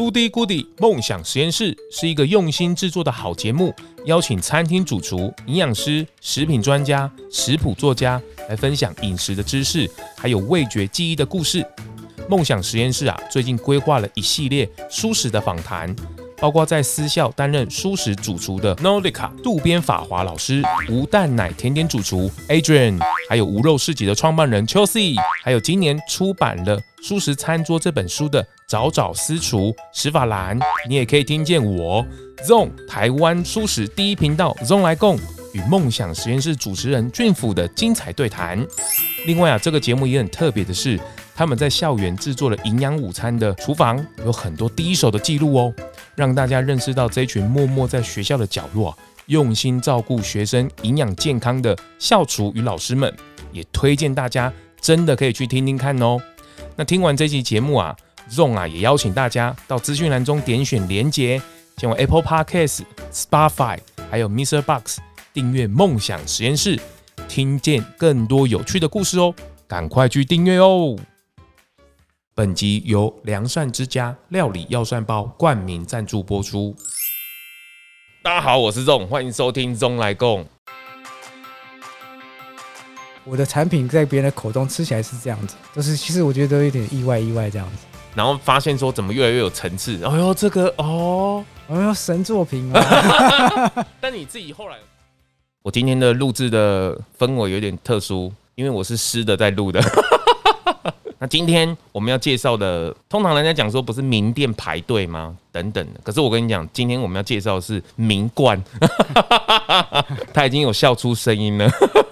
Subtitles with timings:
[0.00, 3.70] Foodie Goodie 梦想实验室是一个用心制作的好节目，
[4.06, 8.18] 邀请餐厅主厨、营养师、食品专家、食谱作家
[8.48, 9.86] 来分享饮食的知识，
[10.16, 11.62] 还有味觉记忆的故事。
[12.30, 15.94] 梦想实验室啊，最近规划了一系列蔬食的访谈。
[16.38, 22.98] 包括在私校担任蔬食主厨的 nolica 渡边法华老师，无蛋奶甜点主厨 Adrian，
[23.28, 30.56] 还有无肉市集的创办人 Chelsea，还有今年出版了《蔬食餐桌》这本书的找找私厨史法兰。
[30.88, 32.06] 你也可以听见我
[32.46, 35.18] Zong 台湾蔬食第一频道 Zong 来共
[35.52, 38.64] 与梦想实验室主持人俊甫的精彩对谈。
[39.26, 40.96] 另外啊，这个节目也很特别的是，
[41.34, 45.74] 他们在校园制作了营养午餐的厨房有很多第一手的记录哦。
[46.14, 48.96] 让大家认识到这群默默在学校的角落，
[49.26, 53.12] 用心照顾学生营养健康的校厨与老师们，
[53.50, 56.20] 也推荐大家真的可以去听听看哦。
[56.76, 57.96] 那听完这期节目啊
[58.30, 61.40] ，Zong 啊也邀请大家到资讯栏中点选连结，
[61.76, 62.82] 前往 Apple Podcast、
[63.12, 63.78] Spotify
[64.10, 64.62] 还有 Mr.
[64.62, 64.98] Box
[65.32, 66.78] 订阅梦想实验室，
[67.28, 69.34] 听见更多有趣的故事哦。
[69.66, 70.96] 赶快去订阅哦！
[72.34, 76.74] 本集由良膳之家料理药膳包冠名赞助播出。
[78.22, 80.44] 大家好，我是 Zong，欢迎收听 Zong 来共。
[83.24, 87.89] 我的产品在别人的口中吃起来是这样子，就是其实我觉得都有点意外，意外这样子。
[88.14, 89.94] 然后发现说怎么越来越有层次？
[90.04, 93.86] 哎呦，这个哦，哎呦，神作品啊！
[94.00, 94.76] 但你自己后来，
[95.62, 99.80] 我今天的录制的氛围有点特殊，因为我是湿的在录的。
[101.22, 105.36] 那今天我们要介绍的，通常人家讲说不是名店排队吗？
[105.52, 106.00] 等等的。
[106.02, 108.58] 可是我跟你讲，今天我们要介绍的是名冠，
[110.32, 111.70] 他已经有笑出声音了。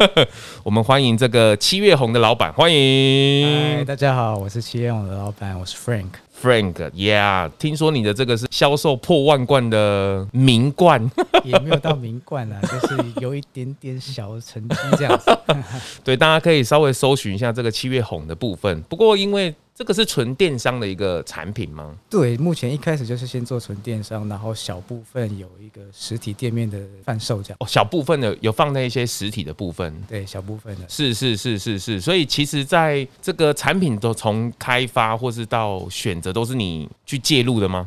[0.62, 3.82] 我们欢迎这个七月红的老板，欢迎。
[3.86, 6.10] 大家好，我是七月红的老板，我是 Frank。
[6.42, 11.10] Frank，Yeah，听说你的这个是销售破万罐的名冠，
[11.44, 15.36] 也没有到名冠啊，就是有一点点小成绩这样子。
[16.04, 18.80] 对，大家可以稍微搜寻一下这个七月红的部分。
[18.82, 21.94] 不过因为这个是纯电商的一个产品吗？
[22.10, 27.56] 对，目前一开始就是先做纯电商，然后小部分有一个实体店面的贩售这样。
[27.60, 29.94] 哦，小部分的有放在一些实体的部分。
[30.08, 30.88] 对，小部分的。
[30.88, 37.86] 是是是是是，所以其实在这个产品都从开发或是到选择，都是你去介入的吗？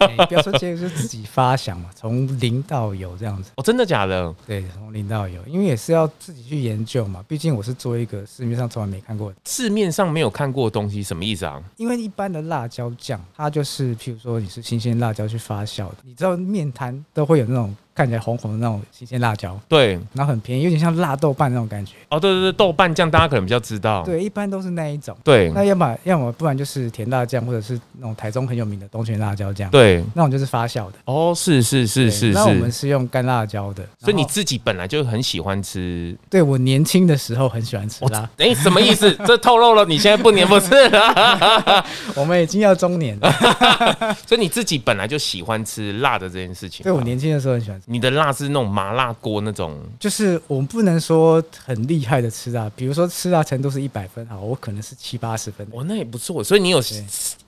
[0.00, 3.52] 欸、 不要说介入，就是自己发想嘛，从零到有这样子。
[3.54, 4.34] 哦，真的假的？
[4.48, 7.24] 对，从零到有，因为也是要自己去研究嘛。
[7.28, 11.19] 毕竟我是做一个市面上从来没看过的，市面上没有看过的东西，什么？
[11.20, 11.62] 么意思啊？
[11.76, 17.76] 因为一般的辣椒酱，它就是譬如说你是新鲜辣椒去发酵的，你知道面摊都会有那种。
[17.94, 21.94] 看起来红红的那种新鲜辣椒，对，然后很便宜，有点像辣豆瓣那种感觉。
[22.08, 24.02] 哦，对对对，豆瓣酱大家可能比较知道。
[24.04, 25.16] 对，一般都是那一种。
[25.22, 29.70] 对，那要么要么不然就是甜辣酱，或者是那种台中很有名的东泉辣椒酱。
[29.70, 30.94] 对，那种就是发酵的。
[31.04, 32.32] 哦，是是是是是。
[32.32, 36.16] 那我们是用干辣椒的，所以你自己本来就很喜欢吃。
[36.30, 38.20] 对，我年轻的时候很喜欢吃辣。
[38.38, 39.12] 哎、欸，什么意思？
[39.26, 41.84] 这透露了你现在不年不是了。
[42.14, 43.30] 我们已经要中年了。
[44.26, 46.82] 所以你自己本来就喜欢吃辣的这件事情。
[46.84, 47.84] 对，我年轻的时候很喜欢吃。
[47.86, 48.70] 你的辣是那种。
[48.70, 55.66] 麻辣锅那种，就是我们不能说很厉害的吃辣，比如说吃辣程度是一百分，好，我可能是七八十分。
[55.72, 56.44] 哦，那也不错。
[56.44, 56.80] 所以你有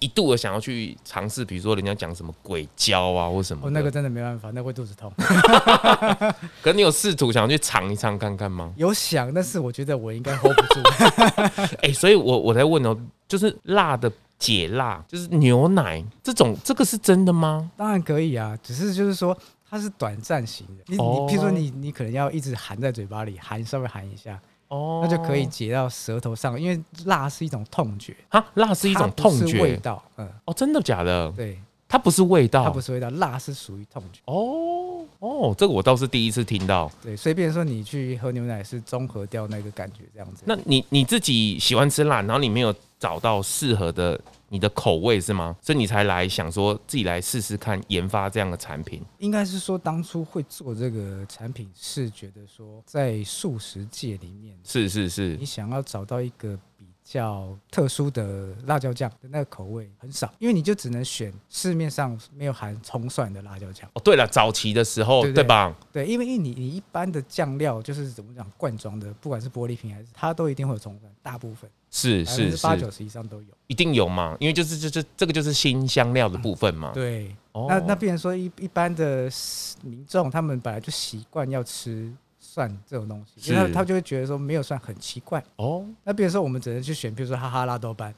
[0.00, 3.68] 一度的想要去尝试，比如说人家讲什么鬼椒啊，或什么？
[3.68, 5.12] 哦，那个真的没办法，那会肚子痛。
[6.60, 8.72] 可是你有试图想要去尝一尝看看吗？
[8.76, 10.80] 有想，但是我觉得我应该 hold 不住。
[11.82, 17.70] 哎、欸，所以我我在问哦，就是辣的解辣，就是牛奶这种，这个是真的吗？
[17.76, 19.38] 当然可以啊，只是就是说。
[19.72, 24.38] 它是短暂型的，你你譬如说你你可能要一直含在嘴巴里，含稍微含一下，
[24.68, 31.32] 哦，那就可以解到舌头上，因为辣是一种痛觉啊，辣是一种痛觉味道，嗯，哦，真的假的？
[31.34, 34.20] 对，它不是味道，它不是味道，辣是属于痛觉。
[34.26, 36.92] 哦哦，这个我倒是第一次听到。
[37.02, 40.42] 对，所以变成说你去喝牛奶是综合掉那个感觉这样子。
[40.44, 44.20] 那你你自己喜欢吃辣，然后你没有找到适合的。
[44.52, 45.56] 你的口味是吗？
[45.62, 49.02] 所以你才来想说自己来试试看研发这样的产品。
[49.16, 63.88] 应该是说当初会做这个产品是觉得说在素食界里面是是是，你想要找到一个比较特殊的辣椒酱的那个口味很少，因为你就只能选市面上没有含葱蒜的辣椒酱。
[63.94, 65.74] 哦，对了，早期的时候对，吧？
[65.90, 71.70] 对，因为因为你你一般的酱料就是怎么讲罐装的，不管是玻璃瓶还是它都一定会有葱蒜，大部分。
[71.94, 74.34] 是是是，八九十以上都有，一定有嘛？
[74.40, 76.90] 因为就是就就这个就是新香料的部分嘛。
[76.94, 77.36] 对，
[77.68, 79.30] 那那变成说一一般的
[79.82, 82.10] 民众，他们本来就习惯要吃
[82.40, 85.84] 蒜这种东西，因为他他就会觉得说没有蒜很奇怪哦。
[86.02, 88.14] 那变成说我们只能去选，比如说哈哈拉多班，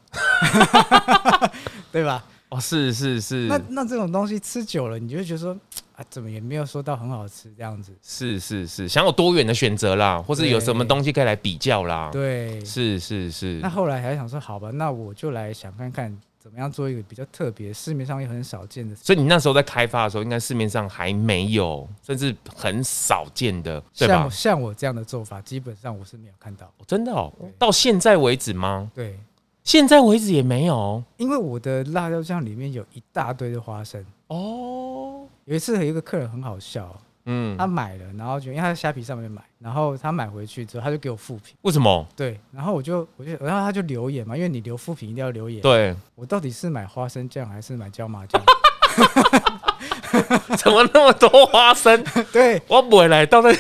[1.90, 2.24] 对吧？
[2.50, 3.48] 哦，是是是。
[3.48, 5.58] 那那这种东西吃久了，你就会觉得说
[5.94, 7.92] 啊，怎么也没有说到很好吃这样子。
[8.02, 12.10] 是是是，想有多远的选择啦，或者有什么东西可以来比较啦。
[12.12, 13.58] 对，是是是。
[13.62, 16.16] 那后来还想说，好吧，那我就来想看看。
[16.44, 18.94] 怎么样做一个比较特别、市面上也很少见的？
[18.96, 24.14] 所以你那时候在开发的时候，应该市面上还没有，甚至很少见的，对吧？
[24.14, 26.70] 像像我这样的做法，基本上我是没有看到。
[26.86, 28.90] 真的哦，到现在为止吗？
[28.94, 29.18] 对，
[29.62, 31.02] 现在为止也没有。
[31.16, 34.83] 因为我的辣椒酱里面有一大堆的花生哦。
[35.44, 36.94] 有一次有一个客人很好笑。
[37.26, 41.56] 嗯，他买了，然后就因为他在虾皮上面买，然后他买回去之后，他就给我复评。
[41.62, 42.06] 为什么？
[42.14, 45.62] 对，然后我就我就然后他就留言嘛，因为你留复评一定要留言。
[45.62, 48.42] 对，我到底是买花生酱还是买椒麻酱？
[50.58, 52.04] 怎么那么多花生？
[52.30, 53.50] 对，我不会来到那。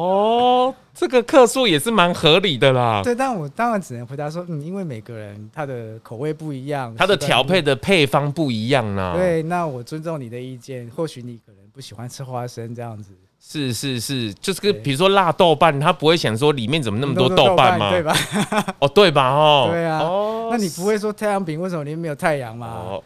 [0.00, 0.74] 哦。
[0.94, 3.02] 这个克数也是蛮合理的啦。
[3.04, 9.12] 对，但我当然只能回答说，嗯，因为每个人他的口味不一样，他的调配的配方不一样呢。
[9.14, 13.10] 对，那我尊重你的意见，或许你可能不喜欢吃花生这样子。
[13.48, 17.90] 是是是，就是个比如说辣豆瓣，他不会想说里面怎么那么多豆瓣吗？
[17.90, 18.12] 对吧？
[18.80, 19.30] 哦，对吧？
[19.30, 20.00] 哦，对啊。
[20.00, 22.66] 哦，那你不会说太阳饼为什么里面没有太阳吗？
[22.66, 23.04] 哦，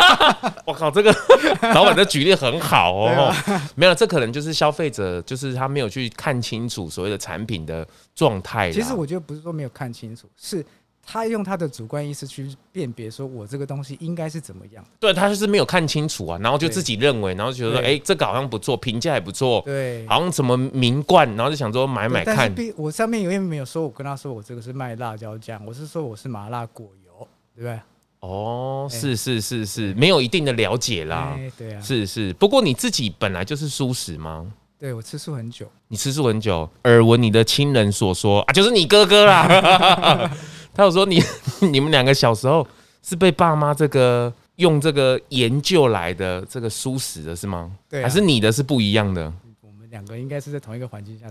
[0.64, 1.14] 我靠，这个
[1.74, 3.34] 老板的举例很好哦。
[3.74, 8.72] 没有，这可能就是消费者，就是他没有去看清楚所谓的产品的状态。
[8.72, 10.64] 其实我觉得不是说没有看清楚，是。
[11.10, 14.84] 他用他的主观意识去辨别，说我这个东西应该是怎么样？
[15.00, 22.54] 对，他就是没有看清楚啊，然后就自己认为，然后觉得说，哎、欸，这个好像不错，评价也不错，对，好像什么名冠，然后就想说买买看。
[22.76, 27.26] 我上面永远没有说，我跟他说我这个是卖辣椒酱，我是说我是麻辣果油，
[27.56, 27.80] 对不对？
[28.20, 31.38] 哦，是是是是，没有一定的了解啦。
[31.56, 32.34] 对啊，是是。
[32.34, 34.46] 不过你自己本来就是素食吗？
[34.78, 35.66] 对，我吃素很久。
[35.88, 40.30] 你吃素很久，耳闻你的亲人所说啊，就是你哥哥啦。
[40.78, 41.20] 他有说你
[41.72, 42.64] 你们两个小时候
[43.02, 47.72] 是被爸妈这个用这个研究来的这个蔬食的是吗？
[47.90, 49.32] 对、啊，还是你的是不一样的？
[49.60, 51.26] 我们两个应该是在同一个环境下，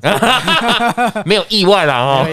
[1.23, 2.27] 没有意外啦哦。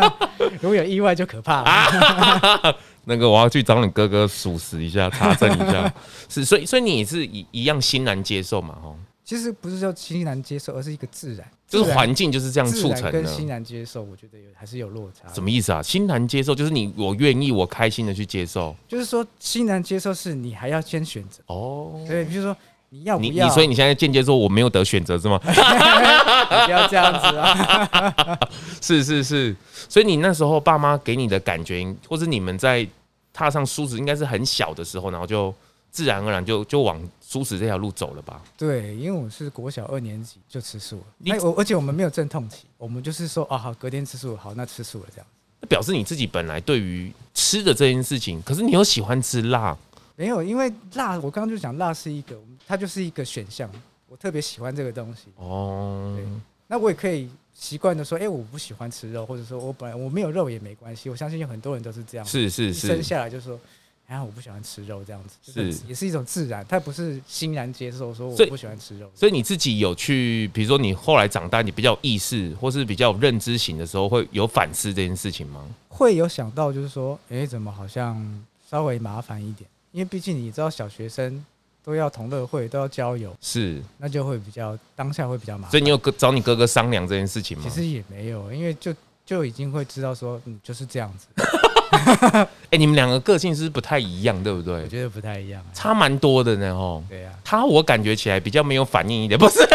[0.62, 2.74] 如果有意外就可怕了。
[3.04, 5.92] 那个我要去找你哥哥属实一下，查证一下。
[6.30, 8.74] 是，所以所以你也是一一样欣然接受嘛？
[8.82, 8.94] 哈。
[9.34, 13.10] 其实不是叫欣然接受，而是一个自然，就是环境就是这样促成的。
[13.10, 15.26] 跟欣然接受，我觉得有还是有落差。
[15.34, 15.82] 什么意思啊？
[15.82, 18.72] 欣然接受就是你我愿意，我开心的去接受。
[18.86, 22.00] 就是说欣然接受是你还要先选择哦。
[22.06, 22.56] 对，比如说
[22.90, 23.50] 你要不要？
[23.50, 25.36] 所以你现在间接说我没有得选择是吗？
[25.42, 28.38] 不要这样子啊！
[28.80, 29.56] 是是是，
[29.88, 32.86] 所以你那时候爸妈给你的感觉，或是你们在
[33.32, 35.52] 踏上梳子应该是很小的时候，然后就
[35.94, 37.00] 自然而然就就往。
[37.34, 38.40] 素食这条路走了吧？
[38.56, 45.26] 对，因为我是国小二年级就吃素了，而我而且我们没有阵痛期，我们就是说啊好，隔天吃素，好，那吃素了这样。
[45.60, 49.76] 那表示你自己本来对于吃的这件事情，可是你又喜欢吃辣？
[50.14, 52.38] 没有，因为辣，我刚刚就讲辣是一个，
[52.68, 53.68] 它就是一个选项，
[54.08, 55.22] 我特别喜欢这个东西。
[55.34, 56.24] 哦，对，
[56.68, 63.58] 那我也可以习惯的说，哎、欸，我不喜欢吃肉，或者说我本来我没有肉也没关系，我相信有很多人都是这样，是是是，生下来就说。
[64.06, 69.10] 然后我不喜欢吃肉，这样子是也是一种自然，他不是欣然接受说我不喜欢吃肉。
[69.14, 75.66] 所以你自己有去，比如说你后来长大，你比较有意识或是比较有认知型的时候，会有反思这件事情吗？
[75.88, 79.68] 会有想到，就是说，哎，怎么好像稍微麻烦一点？
[79.90, 81.42] 因为毕竟你知道，小学生
[81.82, 85.70] 都要同乐会，都要交友，是那就会比较当下会比较麻烦。
[85.70, 87.64] 所以你有找你哥哥商量这件事情吗？
[87.66, 91.26] 其实也没有，因为就就已经会知道说，嗯，就是这样子。
[92.70, 94.82] 哎、欸，你们两个个性是不太一样，对不对？
[94.82, 97.02] 我觉得不太一样，差蛮多的呢，哦。
[97.08, 99.58] 对呀，他我感觉起来比较没有反应一点，不是？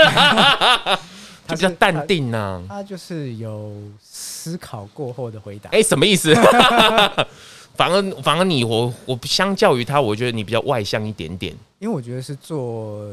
[1.48, 2.64] 他比较淡定呢。
[2.70, 5.70] 他就是有思考过后的回答。
[5.72, 6.34] 哎，什么意思？
[7.76, 11.56] 反而反而你我我相较于他，我觉得你比较外向一点点。
[11.80, 13.10] 因为我觉得是做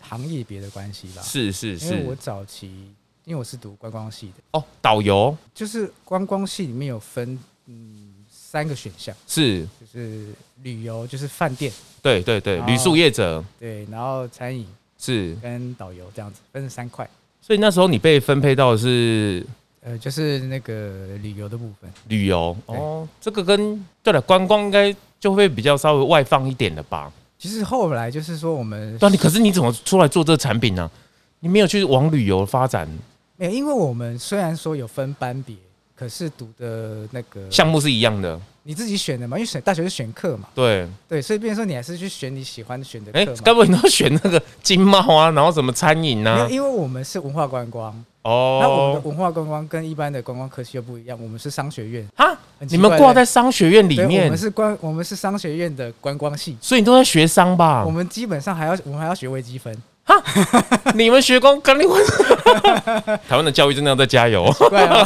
[0.00, 1.22] 行业别的关系吧。
[1.22, 1.86] 是是是。
[1.86, 2.66] 因为我早期
[3.24, 7.38] 因为我是读观光系的哦，导游就是观光系里面有分嗯。
[8.52, 10.26] 三个选项是，就是
[10.62, 14.66] 旅游，就是饭店，对对对，旅宿业者，对，然后餐饮
[14.98, 17.08] 是跟导游这样子分成三块。
[17.40, 19.42] 所以那时候你被分配到的是，
[19.80, 21.90] 呃，就是那个旅游的部分。
[22.08, 27.10] 旅游哦，这个跟对了，观光应该就会比较稍微外放一点的吧。
[27.38, 30.90] 其实后来就是说我们，对，你可是你怎么出来做这个产品呢？
[31.40, 32.86] 你没有去往旅游发展？
[33.38, 35.56] 没有，因为我们虽然说有分班别。
[35.94, 40.48] 可是读的那个项目是一样的，你自己选的嘛，因为选大学是选课嘛。
[40.54, 43.18] 对对，所以变成说你还是去选你喜欢选的课。
[43.18, 46.48] 哎，该不会你都选那个经贸啊，然后什么餐饮啊？
[46.50, 54.24] 因为我们是文化观光哦，那我们的文化观光跟一般的观光科系又不一样，我们是商学院哈，你们挂在商学院里面？
[54.24, 57.84] 我们是观，我们是商学院的观光系，所以你都在学商吧？
[57.84, 59.76] 我们基本上还要，我们还要学微积分。
[60.04, 60.20] 哈，
[60.94, 61.96] 你们学工跟你们
[63.28, 64.50] 台湾的教育真的要再加油，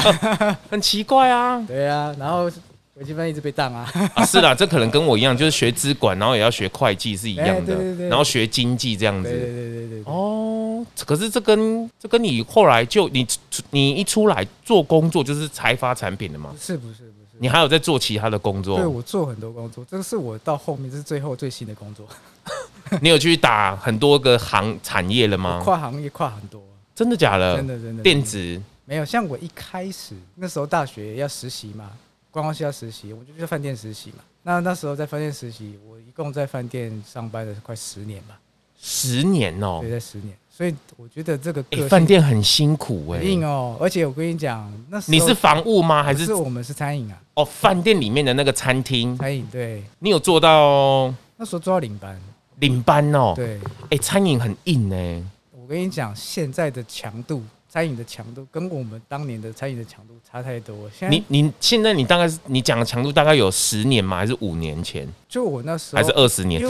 [0.71, 1.62] 很奇怪啊。
[1.67, 2.50] 对啊，然后
[2.95, 3.87] 微积分一直被当啊。
[4.15, 7.75] 啊，是啦，这可能跟我一样，就是学资管，然后也要学会计是一样的，
[8.09, 9.29] 然后学经济这样子。
[9.29, 10.03] 对对对对对。
[10.07, 13.26] 哦，可是这跟这跟你后来就你
[13.71, 16.55] 你一出来做工作就是才发产品的吗？
[16.59, 17.12] 是不是不是？
[17.38, 18.79] 你还有在做其他的工作？
[18.79, 22.07] 对，我做很多工作，这个是我到后面这是最后最新的工作。
[23.02, 25.61] 你有去打很多个行产业了吗？
[25.64, 26.62] 跨行业跨很多，
[26.95, 27.57] 真的假的？
[27.57, 28.02] 真的真的。
[28.02, 31.90] 电子没有，像我一开始那时候大学要实习嘛，
[32.31, 34.19] 观光系要实习，我就去饭店实习嘛。
[34.43, 38.38] 那那时候在饭店实习，我一共在饭店上班了快十年吧。
[38.78, 40.37] 十年哦，对，在十年。
[40.49, 43.76] 所以我觉得这个饭店很辛苦哎，硬哦。
[43.81, 46.02] 而且我跟你讲，那你是房务吗？
[46.02, 47.19] 还是我们是餐饮啊？
[47.35, 49.19] 哦，饭店里面的那个餐厅。
[49.19, 49.83] 餐饮对。
[49.99, 51.12] 你有做到？
[51.37, 52.19] 那时候做到领班。
[52.60, 53.60] 领班哦，对，
[53.90, 55.22] 哎，餐饮很硬哎。
[55.52, 60.75] 我跟你讲，现在的强度，餐饮的强度跟我们当年的餐饮的强度差太多。
[60.96, 64.16] 现在你你现在你大概是你讲的强度大概有十年吗？
[64.16, 65.06] 还是五年前？
[65.28, 66.62] 就我那时候还是二十年？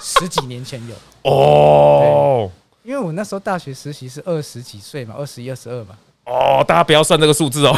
[0.00, 0.94] 十几年前有
[1.30, 2.50] 哦。
[2.82, 5.96] 因为我那时候大学实习是二十几岁嘛，二十一、二十二嘛。
[6.24, 7.76] 哦，大家不要算这个数字哦。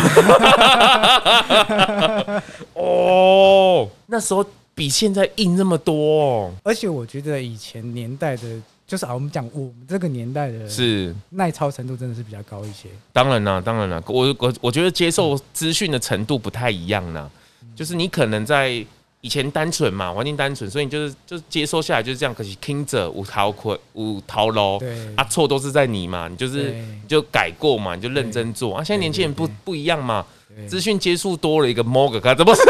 [2.74, 4.44] 哦，那时候。
[4.78, 8.42] 比现在硬那么多，哦，而且我觉得以前年代的，
[8.86, 12.88] 就是啊，我们讲我们这个年代的，是耐操程度真的是比较高一些。
[13.12, 17.28] 当然啦，当然啦，我我我觉得接受资讯的程度不太一样呢。
[17.74, 18.84] 就是你可能在
[19.20, 22.34] 以前单纯嘛，环境单纯，所以你就是就是接收下来就是这样。
[22.34, 28.84] 可是听着无逃困无逃喽，对啊，错都是在你嘛，你就是你就改过嘛，你就认真做啊。
[28.84, 30.24] 现在年轻人不不一样嘛。
[30.66, 32.62] 资讯接触多了一个 Morgan，怎么是？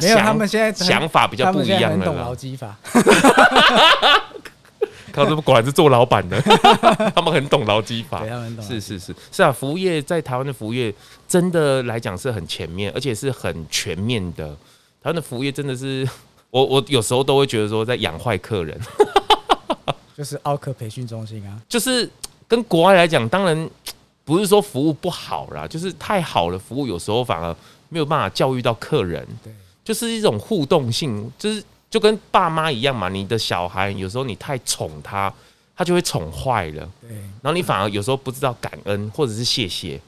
[0.00, 1.90] 没有，他们现在想法比较不一样了。
[1.90, 2.76] 很懂劳基法。
[5.12, 6.40] 他们果然是做老板的，
[7.14, 8.20] 他们很懂劳基法。
[8.20, 8.64] 对，他们懂。
[8.66, 10.92] 是是是是啊，服务业在台湾的服务业
[11.28, 14.56] 真的来讲是很前面，而且是很全面的。
[15.02, 16.08] 台湾的服务业真的是，
[16.50, 18.80] 我我有时候都会觉得说在养坏客人。
[20.16, 22.08] 就是奥客培训中心啊，就是
[22.46, 23.70] 跟国外来讲，当然。
[24.24, 27.54] 不是说服务不好啦，就是太好的，服务有时候反而
[27.88, 29.26] 没有办法教育到客人。
[29.42, 29.52] 对，
[29.84, 33.08] 就是一种互动性，就是就跟爸妈一样嘛。
[33.08, 35.30] 你的小孩有时候你太宠他，
[35.74, 36.88] 他就会宠坏了。
[37.00, 37.10] 对，
[37.42, 40.00] 然后你反而有时候不知道感恩或者是谢谢，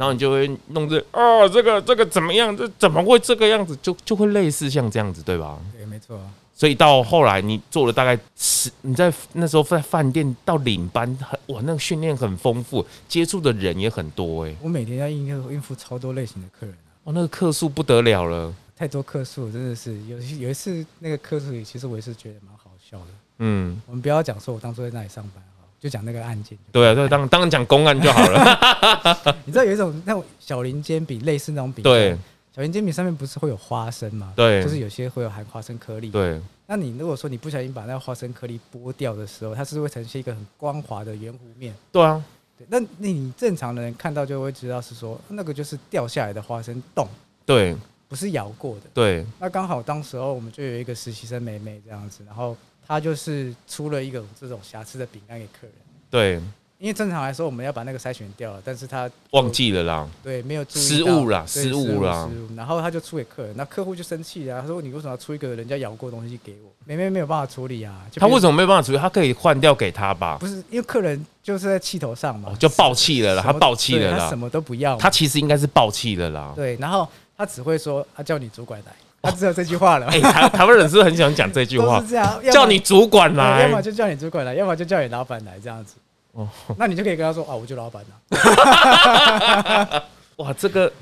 [0.00, 2.56] 然后你就会弄这哦，这个这个怎么样？
[2.56, 3.76] 这怎么会这个样子？
[3.82, 5.58] 就就会类似像这样子，对吧？
[5.76, 6.18] 对，没错。
[6.54, 14.56] 所以到后来，你做了大概十，你在那时候在饭店到领班，很哇，那个训练很丰富，接触的人也很多哎。
[14.62, 23.06] 我每天要应付应付超多类型的客人啊，哦，那个客数不得了了，太多客数真的是有有一次那个客数，其实我也是觉得蛮好笑的。
[23.38, 25.49] 嗯，我们不要讲说我当初在那里上班哈，
[25.80, 26.56] 就讲那个案件。
[26.70, 29.36] 对啊，对，当当然讲公案就好了。
[29.46, 31.82] 你知道有一种那种小林煎饼，类似那种饼。
[31.82, 32.16] 对。
[32.52, 34.32] 小林煎饼上面不是会有花生吗？
[34.34, 36.10] 对，就是有些会有含花生颗粒。
[36.10, 41.72] 对，那你如果说你不小心把那个花生颗粒剥掉的时候，它是会呈现一个很光滑的圆弧面。
[41.92, 42.22] 对啊，
[42.58, 47.06] 对，那你正常的人看到就会知道是说那个就是掉下来的花生冻。
[47.46, 47.76] 对，
[48.08, 48.82] 不是咬过的。
[48.92, 52.56] 对，那刚好当时候我们就有一个实习生妹妹这样子，然后
[52.90, 55.72] 她就是出了一个这种瑕疵的饼干给客人。
[56.10, 56.40] 对。
[56.80, 68.98] 因为正常来说，我们要把那个筛选掉了，但是他忘记了啦，对，没有注意失误啦，失误了，然后他就出给客人，那客户就生气了，他说：“你为什么要出一个人家咬过的东西给我？”妹妹没有办法处理啊，他为什么没有办法处理？
[68.98, 70.38] 他可以换掉给他吧？
[70.40, 76.54] 不是，因为客人就是在气头上嘛，就爆气了啦，他爆气了啦，他什么都不要，他其实应该是爆气了啦。
[76.56, 77.06] 对，然后
[77.36, 78.92] 他只会说：“他叫你主管来。”
[79.22, 80.06] 他只有这句话了。
[80.06, 82.00] 哎，台台湾人是不是很喜欢讲这句话？
[82.00, 85.96] 是这样，叫你主管来，要么就叫你主管来，要么就叫你老板来，这样子。
[86.32, 86.48] 哦，
[86.78, 90.02] 那你就可以跟他说啊，我就老板了。
[90.36, 90.92] 哇，这个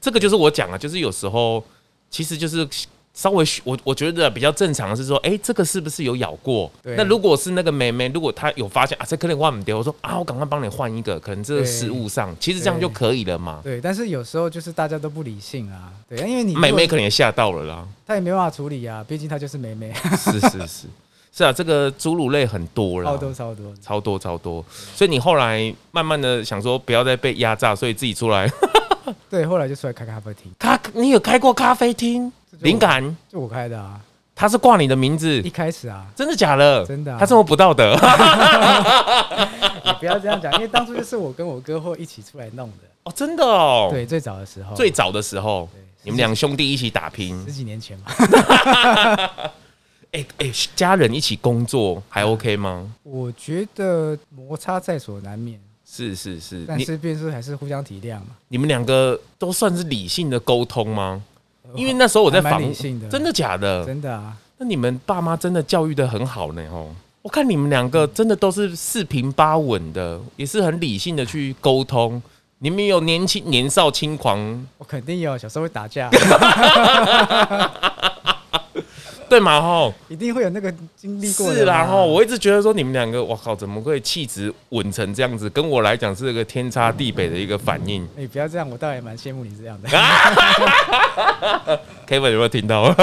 [0.00, 1.64] 这个就是我讲啊，就是有时候
[2.10, 2.68] 其实就是
[3.16, 6.70] 稍微我我觉得比较正常的是说，哎，这个是不是有咬过？
[6.82, 13.60] 那如果是那个妹妹，如果她有发现啊，这可能换不掉，我说啊，我赶快帮你换一个，可能这个失误上，其实这样就可以了嘛。
[13.64, 19.92] 对，但是有时候就是大家都不理性啊，对，因为你妹妹可能也吓到了啦，她也没办法处理啊，毕竟她就是妹妹。
[20.16, 20.86] 是是是。
[21.36, 28.50] 是啊，这个猪乳类很多了，超多超多超多超多，所以你后来慢慢的想说不要再被压榨，所以自己出来。
[29.28, 30.50] 对，后来就出来开咖啡厅。
[30.58, 32.32] 咖，你有开过咖啡厅？
[32.60, 34.00] 灵感就我开的啊。
[34.38, 35.40] 他是挂你的名字？
[35.40, 36.84] 一开始啊，真的假的？
[36.84, 37.16] 真的、啊。
[37.18, 37.94] 他这么不道德。
[39.84, 42.84] 你不要这样讲，因为当初就是我跟我哥或一起出来弄的。
[43.04, 43.88] 哦，真的哦。
[43.90, 44.76] 对，最早的时候。
[44.76, 45.66] 最早的时候，
[46.02, 47.42] 你们两兄弟一起打拼。
[47.46, 48.12] 十几年前嘛。
[50.12, 52.92] 哎哎，家人一起工作还 OK 吗？
[53.02, 55.58] 我觉得摩擦在所难免。
[55.88, 58.36] 是是是，但是变数还是互相体谅嘛。
[58.48, 61.22] 你们两个都算是理性的沟通吗？
[61.80, 62.62] 因为那时候我在访，
[63.10, 63.84] 真的假的？
[63.84, 64.34] 真的啊！
[64.58, 66.88] 那你们爸妈真的教育的很好呢，吼！
[67.22, 72.22] 我看你们两个真的都是四平八稳的，也是很理性的去沟通。
[72.60, 74.66] 你们有年轻年少轻狂？
[74.78, 76.08] 我肯定有，小时候会打架。
[79.28, 81.54] 对嘛吼，一定会有那个经历过的。
[81.56, 85.50] 是啦吼，我一直觉得说你们两个，我靠，怎么会气质稳成这样子？
[85.50, 88.06] 跟我来讲是一个天差地北的一个反应。
[88.16, 89.88] 你不要这样，我倒也蛮羡慕你这样的。
[92.06, 92.94] Kevin 有没有听到？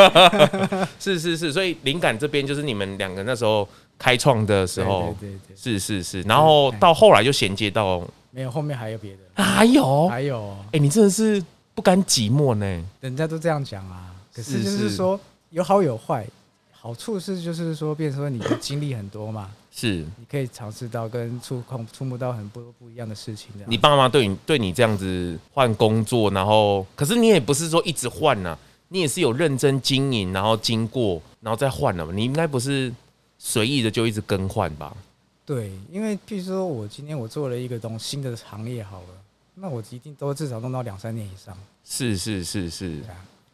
[1.00, 3.68] 是是是，所以灵感这边就是你们两个那时候
[4.00, 8.02] 开创的时候，对对对，是是是，然后到后来就衔接到，
[8.32, 11.44] 没有后面还有别的，还有还有，哎，你真的是
[11.76, 12.84] 不甘寂寞呢。
[13.02, 15.20] 人家都这样讲啊，可是就是说。
[15.54, 16.28] 有好有坏，
[16.72, 23.66] 好处是就是说，变成说你的经历很多嘛， 是，你可以尝试到跟触碰触摸到很多不一样的事情的。
[23.68, 28.58] 你爸妈对你对你这样子换工作，然后可是你也不是说一直换呐，
[28.88, 32.12] 你也是有认真经营，然后经过，然后再换了嘛。
[32.12, 32.92] 你应该不是
[33.38, 34.98] 随意的就一直更换吧？
[35.46, 39.08] 对，因为譬如说我今天我做了一个东新的行业好了，
[39.54, 41.56] 那我一定都至少弄到两三年以上。
[41.86, 43.02] 是是是是，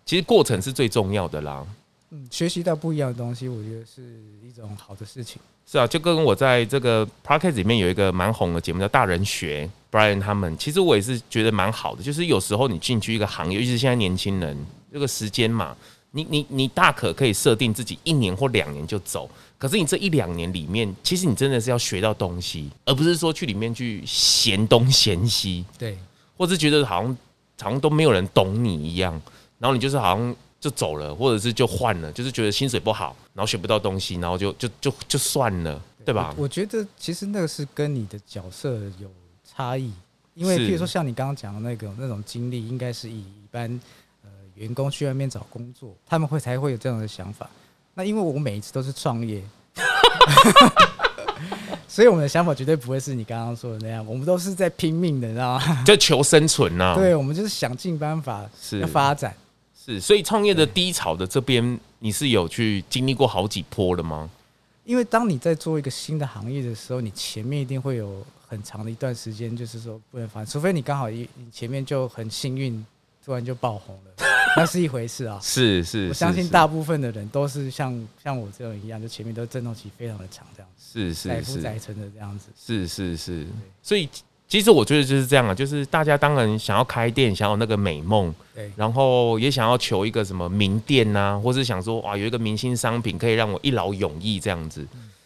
[0.06, 1.66] 其实过程是最重要的啦。
[2.12, 4.02] 嗯，学习到不一样的东西，我觉得是
[4.44, 5.40] 一种好的事情。
[5.66, 12.02] 是啊，就跟我在这个 podcast 里面有一个蛮红的节目叫《大人学》，Brian 他们，其实我也是觉得蛮好的。
[12.02, 14.58] 就是有时候你进去一个行业，尤其是现在年轻人
[14.92, 15.78] 这个时间嘛，
[16.10, 19.30] 你你你大可可以设定自己一年或两年就走。
[19.60, 25.96] 可是你这一两年里面，其实你真的是要学到东西，而不是说去里面去嫌东嫌西，对，
[26.36, 27.18] 或是觉得好像
[27.62, 29.22] 好像都没有人懂你一样，
[29.60, 30.36] 然后你就是好像。
[30.60, 36.34] 就走了，或者是就换了，就是觉得薪水不好，然后学不到东西，然后就就就就算了，对吧？
[36.36, 39.10] 我，我觉得其实那个是跟你的角色有
[39.44, 39.94] 差异，
[40.34, 43.80] 因为譬如说像你刚刚讲的那个那种经历，应该是以一般
[44.24, 47.50] 呃员工去外面找工作，他们会才会有这样的想法。
[47.94, 49.42] 那因为我每一次都是创业，
[51.88, 55.84] 所以我们的想法绝对不会是你刚刚说的那样，我们都是在拼命的，你知道吗？
[55.86, 56.96] 就求生存呐、啊。
[56.96, 59.34] 对，我们就是想尽办法是要发展。
[59.86, 64.30] 是，所以创业的低潮的这边，你是有去经历过好几波的吗？
[64.84, 72.86] 因为当你在做一个新的行业的时候，你前面一定会有很长的一段时间，就是说不能发，除非你刚好一你前面就很幸运，
[73.24, 74.26] 突然就爆红了，
[74.58, 75.40] 那是一回事啊。
[75.42, 83.48] 是是，我相信大部分的人都是像像我这种一样，就前面都震动期非常的长，这样子，是是载浮载沉的这样子，是是是，
[83.82, 84.10] 所以。
[84.50, 94.84] 其实我觉得就是这样啊，就是大家当然想要开店，想要那个美梦，对，然后也想要求一个什么名店呐，或是想说哇，有一个明星商品可以让我一劳永逸这样子。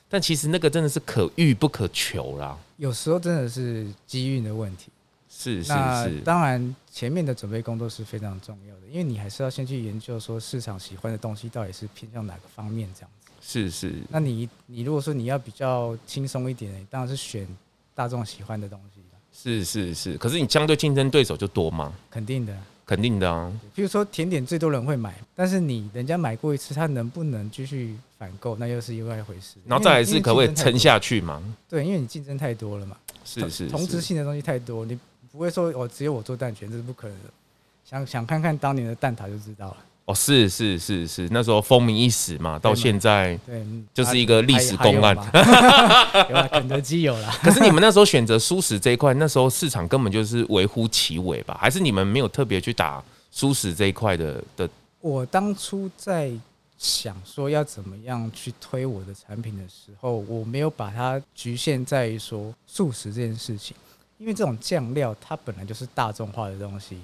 [0.10, 2.56] 但其实那个真的是可遇不可求啦。
[2.76, 4.92] 有时候真的是机遇的问题。
[5.30, 6.22] 是是是。
[6.26, 13.32] 当然前面的准备工作是非常重要的，因为你还是要先去研究说市场喜欢的东西到底是偏向哪个方面这样子。
[13.42, 13.96] 是是。
[14.10, 17.48] 那你你如果说你要比较轻松一点，当然是选
[17.96, 19.02] 大众喜欢的东西。
[19.34, 21.91] 是是是，可是你相对竞争对手就多吗？
[22.10, 23.52] 肯定的，肯定的啊。
[23.76, 29.56] 比如说甜点最多人会买，但是你人家买过一次，他能不能继续反购，那又是另外一回事。
[29.65, 31.41] 然后再来是可不可以撑下去嘛？
[31.67, 32.96] 对，因为你竞争太多了嘛。
[33.26, 34.98] 是是，是，同质性的东西太多，你
[35.32, 37.30] 不会说我只有我做蛋卷，这是不可能的。
[37.84, 39.78] 想想看看当年的蛋挞就知道了。
[40.06, 45.16] 哦，是是是是，那时候风靡一时嘛，到现在对，就是一个历史公案。
[46.30, 47.34] 有啊，肯德基有啦。
[47.42, 51.58] 可是你们那时候选择素食这一块，那时候市场根本就是微乎其微吧？
[51.58, 54.70] 还是你们没有特别去打素食这一块的的？
[55.00, 56.30] 我当初在
[56.78, 63.74] 想说要怎么样去推我的产品的时候，我没有把它局限在于说素食这件事情，
[64.18, 66.98] 因为这种酱料它本来就是大众化的东西。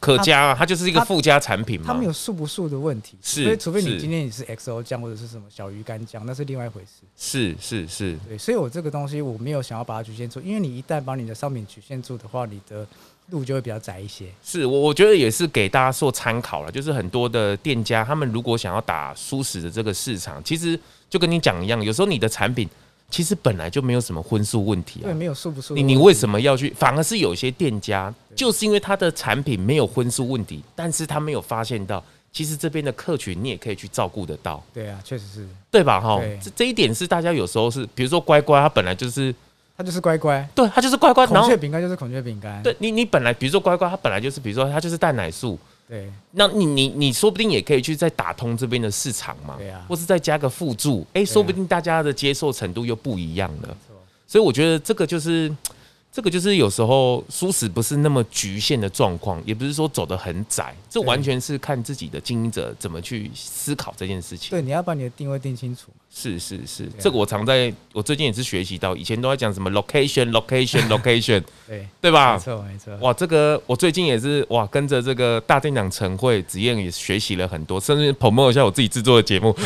[0.00, 1.86] 可加啊，它就是一个附加产品嘛。
[1.86, 7.02] 它没有素不素的问题，是，所以除非你今天你是 XO 酱或者是什么小鱼干酱，那是另外一回事。
[7.16, 12.86] 是是是，对，所以我这个东西我没有想要把它局限住，因为你一旦把你的商品局限住的话，你的
[13.28, 14.26] 路就会比较窄一些。
[14.42, 22.68] 是我我觉得也是给大家做参考了，就是很多的店家他们如果想要打舒适的这个市场，其实就跟你讲一样，有时候你的产品。
[23.10, 25.74] 其实本来就没有什么荤素问题啊，对，没有素不素。
[25.74, 26.70] 你你为什么要去？
[26.78, 34.62] 反而是有些店家，就是因为他的产品没有荤素问题，但是他没有发现到，其实这边的客群你也可以去照顾得到。
[34.72, 36.00] 对啊，确实是，对吧？
[36.00, 39.34] 哈，这这一点是大家有时候是，比如说乖乖，它本来就是，
[39.76, 41.26] 它就是乖乖，对，它就是乖乖。
[41.26, 42.62] 孔雀饼干就是孔雀饼干。
[42.62, 45.58] 对你，你本来比如说乖乖，它本来就是，比如说它就是蛋奶素。
[45.90, 53.76] 对，那你你你说不定也可以去再打通这边的市场嘛，对啊，或是再加个附注，哎，说不定大家的接受程度又不一样了，
[54.26, 55.54] 所以我觉得这个就是。
[56.12, 64.50] 这个就是有时候舒适不是那么局限的状况，也不是说走得很窄，这完全是看自己的经营者怎么去思考这件事情。
[64.50, 65.86] 对，你要把你的定位定清楚。
[66.12, 72.34] 是是是，这个我常在，我最近也是学习到，以前都在讲什么 location location location， 对对吧？
[72.34, 72.96] 没错没错。
[72.96, 79.56] 哇，这个我最近也是哇，跟着这个大店长陈慧子燕也学习了很多，甚至 promote 一下我自己制作的节目。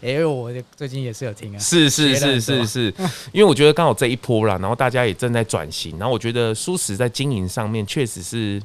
[0.00, 1.58] 哎，我最近也是有听啊。
[1.58, 2.94] 是是是是是，
[3.32, 8.62] 因为我觉得刚好这一波啦，然后大家也正在转型，然后我觉得蔬食在经营上面确实是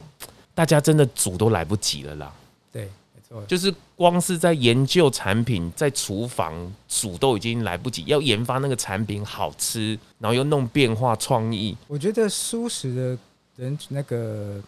[0.56, 2.34] 大家真的煮都来不及了啦。
[2.72, 2.84] 对。
[2.84, 2.90] 没
[3.28, 6.54] 错就是光是在研究产品，在厨房
[6.88, 11.76] 煮都已经来不及，要研发那个产品好吃，然后又弄变化创意。
[11.88, 13.18] 我觉得蔬食的
[13.58, 14.62] 人那个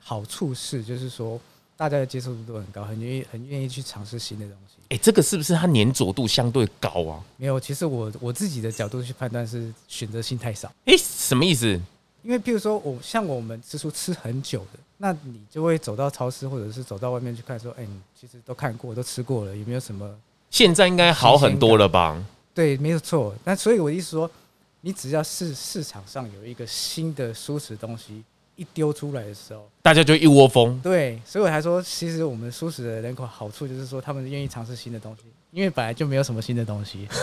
[0.00, 1.40] 好处是，就是说
[1.76, 4.74] 大家的接受度都很高，很愿意很愿意去尝试新的东西。
[4.90, 7.22] 哎，这个是不是它粘着度相对高啊？
[7.36, 10.72] 没有，其实我我自己的角度去判断是选择性太少。
[10.84, 11.80] 哎，什么意思？
[12.22, 14.78] 因为譬如说我像我们吃素吃很久的。
[14.96, 20.08] 那你就会走到超市，或者是走到外面去看，说：“哎、欸，你其实都看过，都吃过了，有没有什么？”
[20.50, 22.24] 现在应该好很多了吧？
[22.54, 23.34] 对，没有错。
[23.44, 24.30] 那所以我的意思说，
[24.82, 28.22] 你只要市市场上有一个新的蔬食东西
[28.56, 30.78] 一丢出来的时候，大家就一窝蜂。
[30.80, 37.08] 对，所以我才说，其实我们舒适的人口好处就是说，他们愿意尝试新的东西，因为本来就没有什么新的东西。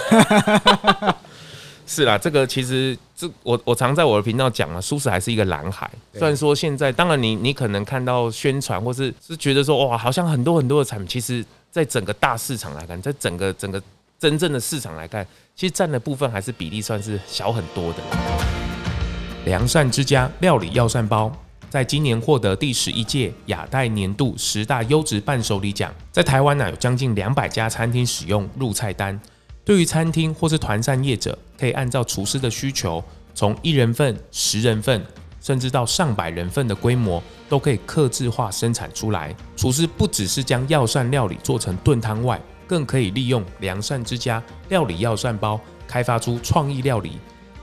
[1.88, 5.92] 是啦，这个其实这我我常在我的频道讲啊，舒适还是一个蓝海。
[6.14, 13.82] 虽然说现在，当然你你可能看到宣传，或是是觉得说哇，好像很多很多的产品，其实在整个大市场来看，在整个整个
[14.18, 18.61] 真正的市场来看，其实占的部分还是比例算是小很多的。
[19.46, 21.32] 良善之家料理药膳包，
[21.68, 29.20] 在今年获得第十一届亚太年度十大优质伴手礼奖，在台湾呢有将近两百家餐厅使用入菜单。
[29.66, 35.04] 对于餐厅或是团膳业者，可以按照厨师的需求，从一人份、十人份，
[35.40, 39.36] 甚至到上百人份的规模，都可以客制化生产出来。
[39.56, 47.18] 厨师不只是将药膳料理做成炖汤外，更可以利用良善之家料理药膳包，开发出创意料理，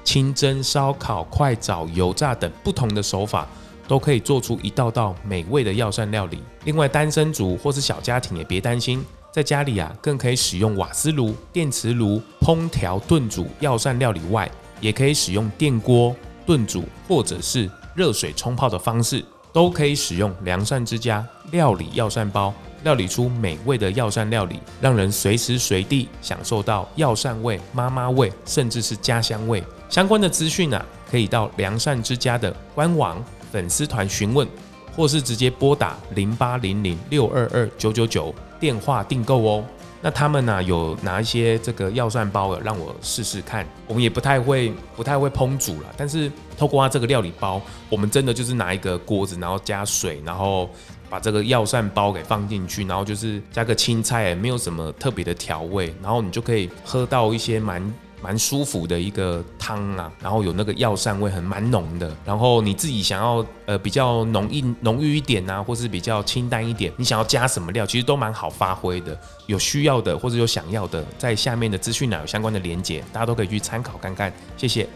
[0.08, 3.46] 清蒸、烧烤、快炒、油炸等不同的手法，
[3.86, 6.42] 都可以做出一道道美味的药膳料理。
[6.64, 9.04] 另外，单身族或是小家庭也别担心。
[9.30, 16.16] 在家里啊，更可以使用瓦斯炉、电磁炉烹调炖煮药膳料理外，也可以使用电锅
[16.46, 29.62] 炖煮，或者是热水冲泡的方式，都可以使用良膳之家料理药膳包，料理出美味的药膳料理，让人随时随地享受到药膳味、妈妈味，甚至是家乡味。
[29.88, 34.46] 相关的资讯啊，可以到良善之家的官网粉丝团询问，
[34.94, 38.34] 或是直接拨打零八零零六二二九九九。
[38.60, 39.64] 电话订购哦，
[40.02, 43.64] 那他们呢、有拿一些这个药膳包的让我试试看。
[43.86, 50.68] 我们也不太会，不太会烹煮了，但是透过它这个料理包，我们真的就是拿一个锅子，然后加水，然后
[51.08, 57.80] 把这个药膳包给放进去，然后就是加个青菜，没有什么特别的调味，然后你就可以喝到一些蛮。
[58.22, 62.14] 蛮舒服的一个汤啊，然后有那个药膳味，很蛮浓的。
[62.24, 69.18] 然后你自己想要呃比较浓郁浓郁一点啊，或是比较清淡一点，你想要加什么料，其实都蛮好发挥的。
[69.46, 74.32] 有需要的或者有想要的，在下面的资讯栏有相关的连接，大家都可以去参考看看。
[74.56, 74.88] 谢谢。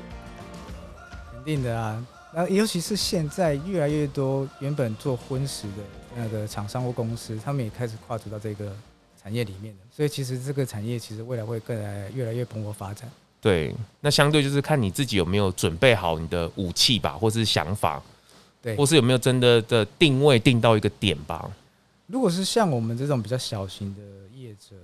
[1.30, 2.04] 肯定的啊，
[2.34, 5.82] 那尤其是现在越来越多原本做荤食的
[6.16, 8.72] 那个厂商或公司，他们也开始跨足到这个。
[9.22, 13.08] 产业里面的，所以其实这个产业其实未来会更来越来越蓬勃发展。
[13.40, 18.02] 对，那相对就是看你自己有没有准备好你的武器吧，或是想法，
[18.60, 21.50] 对，或是有没有真的的定位定到一个点吧。
[22.06, 24.00] 如果是像我们这种比较小型的
[24.36, 24.76] 业者，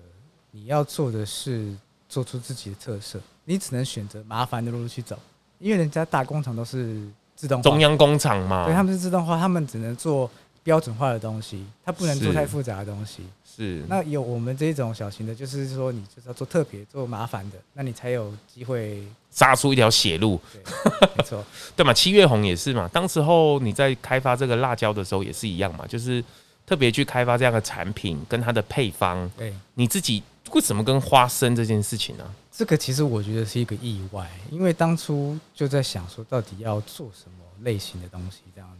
[0.50, 1.74] 你要做的是
[2.08, 5.18] 做出自己的特色，你只能选择麻烦的路去走，
[5.58, 7.00] 因为人家大工厂都是
[7.36, 10.30] 自动化，中央工厂嘛，对，他们是自动化，他们只能做。
[10.68, 13.22] 标准化的东西，它不能做太复杂的东西。
[13.42, 20.38] 是，那有我们这种小型的，就是说你就是要做特别、做麻烦的，那你才有机会杀出一条血路。
[20.52, 20.62] 对，
[21.16, 21.42] 没错，
[21.74, 21.94] 对嘛？
[21.94, 22.86] 七月红也是嘛。
[22.92, 26.22] 当时候你在开发这个辣椒的时候也是一样嘛，就是
[26.66, 29.26] 特别去开发这样的产品跟它的配方。
[29.38, 32.24] 对，你自己为什么跟花生这件事情呢？
[32.52, 38.77] 这个其实我觉得是一个意外，因为当初就在想说，到底要做什么类型的东西这样子。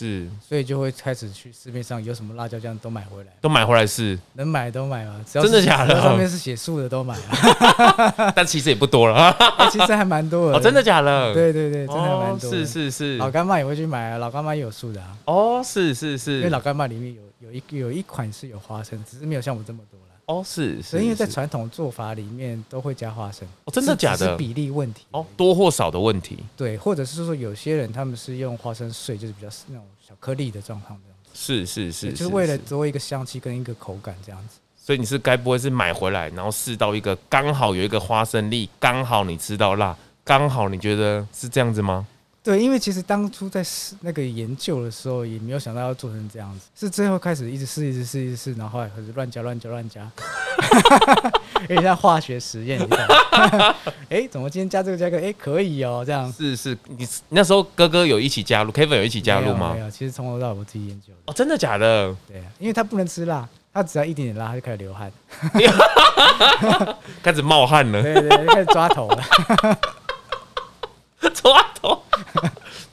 [0.00, 6.00] 是，所以就会开始去市面上有什么辣椒酱都买回来，都买回来试，能买都买嘛，只要真的假的？
[6.00, 9.36] 上面是写素的都买啊， 但其实也不多了，
[9.70, 10.56] 其实还蛮多的。
[10.56, 11.34] 哦，真的假的？
[11.34, 12.50] 对对对，真的还蛮多。
[12.50, 15.14] 是是是，老干妈也会去买啊，老干妈也有素的啊。
[15.26, 20.00] 哦，是是是，因为老干妈里面有有一有一款是有花生，只是没有像我这么多。
[20.30, 24.30] 哦，是，所以因为在传统做法里面都会加花生，哦，真的假的？
[24.30, 34.60] 是比例问题，哦，多或少的问题，对，或者是说有些人他们是用花生碎，就是比较那种小颗粒的状况这样子，是是是，就是为了多一个香气跟一个口感这样子。
[34.76, 42.06] 所以你是该不会是买回来，然后试到一个刚好有一个花生粒，刚好你吃到辣，刚好你觉得是这样子吗？
[42.42, 50.10] 对，因为其实当初在试那个研究的时候，也没有想到要做成这样子，是最后开始一直试，一直试，一直试，然后后来开始乱加、乱加、乱加，
[51.68, 53.08] 有点像化学实验一样。
[54.08, 55.20] 哎，怎么今天加这个加个？
[55.20, 56.32] 哎，可以哦，这样。
[56.32, 59.74] 是是，你那时候哥哥有一起加入，Kevin 有一起加入吗？
[59.74, 61.12] 没有，其实从头到尾我自己研究。
[61.26, 62.16] 哦，真的假的？
[62.26, 65.12] 对啊，因为他不能吃辣，他只要一点点辣，他就开始流汗，
[67.22, 68.02] 开始冒汗了。
[68.02, 69.22] 对对，开始抓头了。
[71.34, 71.69] 抓头，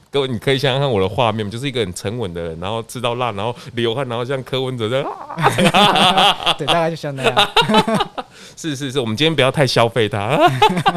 [0.10, 5.12] 各位，你可以想想看我的画面，就是一个很沉稳的人，然后吃到辣，然后流汗，然后像柯文哲这样，
[6.58, 7.50] 对，大概就像那样。
[8.56, 10.40] 是是是，我们今天不要太消费它。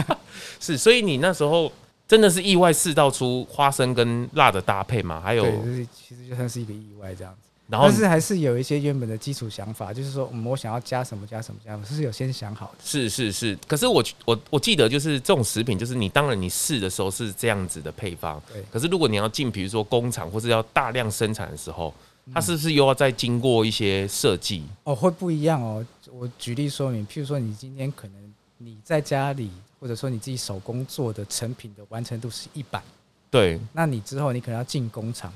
[0.61, 1.71] 是，所以你那时候
[2.09, 5.21] 真的是意外试到出花生跟辣的搭配嘛？
[5.21, 7.50] 还有，对，就是其实就算是一个意外这样子。
[7.71, 12.79] 然后但是还是有一些原本的基础想法，就是说，嗯，我想要加什么加什么加什么，是有先想好的。
[12.85, 18.61] 是是是，可是我我我记得就是这种食品，就是你当然你试的时候是这样子的配方，对。
[18.73, 21.95] 可是如果你要进，比如说工厂或是要大量生产的时候，
[22.35, 24.65] 它是不是又要再经过一些设计？
[24.83, 25.87] 哦，会不一样哦。
[26.11, 32.83] 我举例说明，譬如说你今天可能你在家里，或者说你自己手工做的成品的完成度是一百，
[33.31, 33.61] 对。
[33.73, 35.33] 那你之后你可能要进工厂，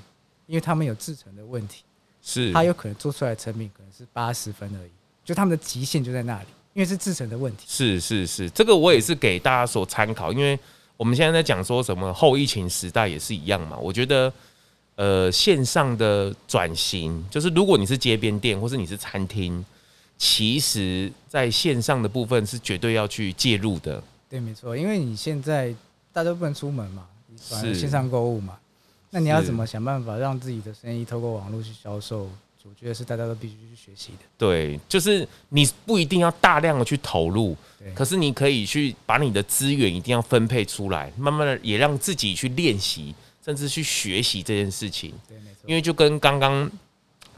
[0.46, 1.84] 因为他们有制成的问题。
[2.26, 4.90] 是，他有可能做出来的成品可能是八十分而已，
[5.22, 7.66] 就他们的极限就在那里，因为是制成的问题。
[7.68, 10.58] 是是是，这个我也是给大家所参考，因为
[10.96, 13.76] 我们现在在讲说什么后疫情时代也是一样嘛。
[13.76, 14.32] 我觉得，
[14.94, 19.62] 呃，线上的转型，就是如果你是街边店或是你是餐厅，
[20.16, 24.02] 其实在线上的部分是绝对要去介入的。
[24.30, 25.74] 对，没错，因为你现在
[26.10, 27.06] 大家都不能出门嘛，
[27.38, 28.58] 是线上购物嘛。
[29.14, 32.28] 那你要怎么想办法让自己的生意透过网络去销售？
[32.64, 34.24] 我觉得是大家都必须去学习的。
[34.36, 37.56] 对，就是你不一定要大量的去投入，
[37.94, 45.12] 可是你可以去把你的资源一定要分配出来，慢慢的也让自己去练习，甚至去学习这件事情。
[45.28, 45.60] 对，没错。
[45.66, 46.68] 因为就跟刚刚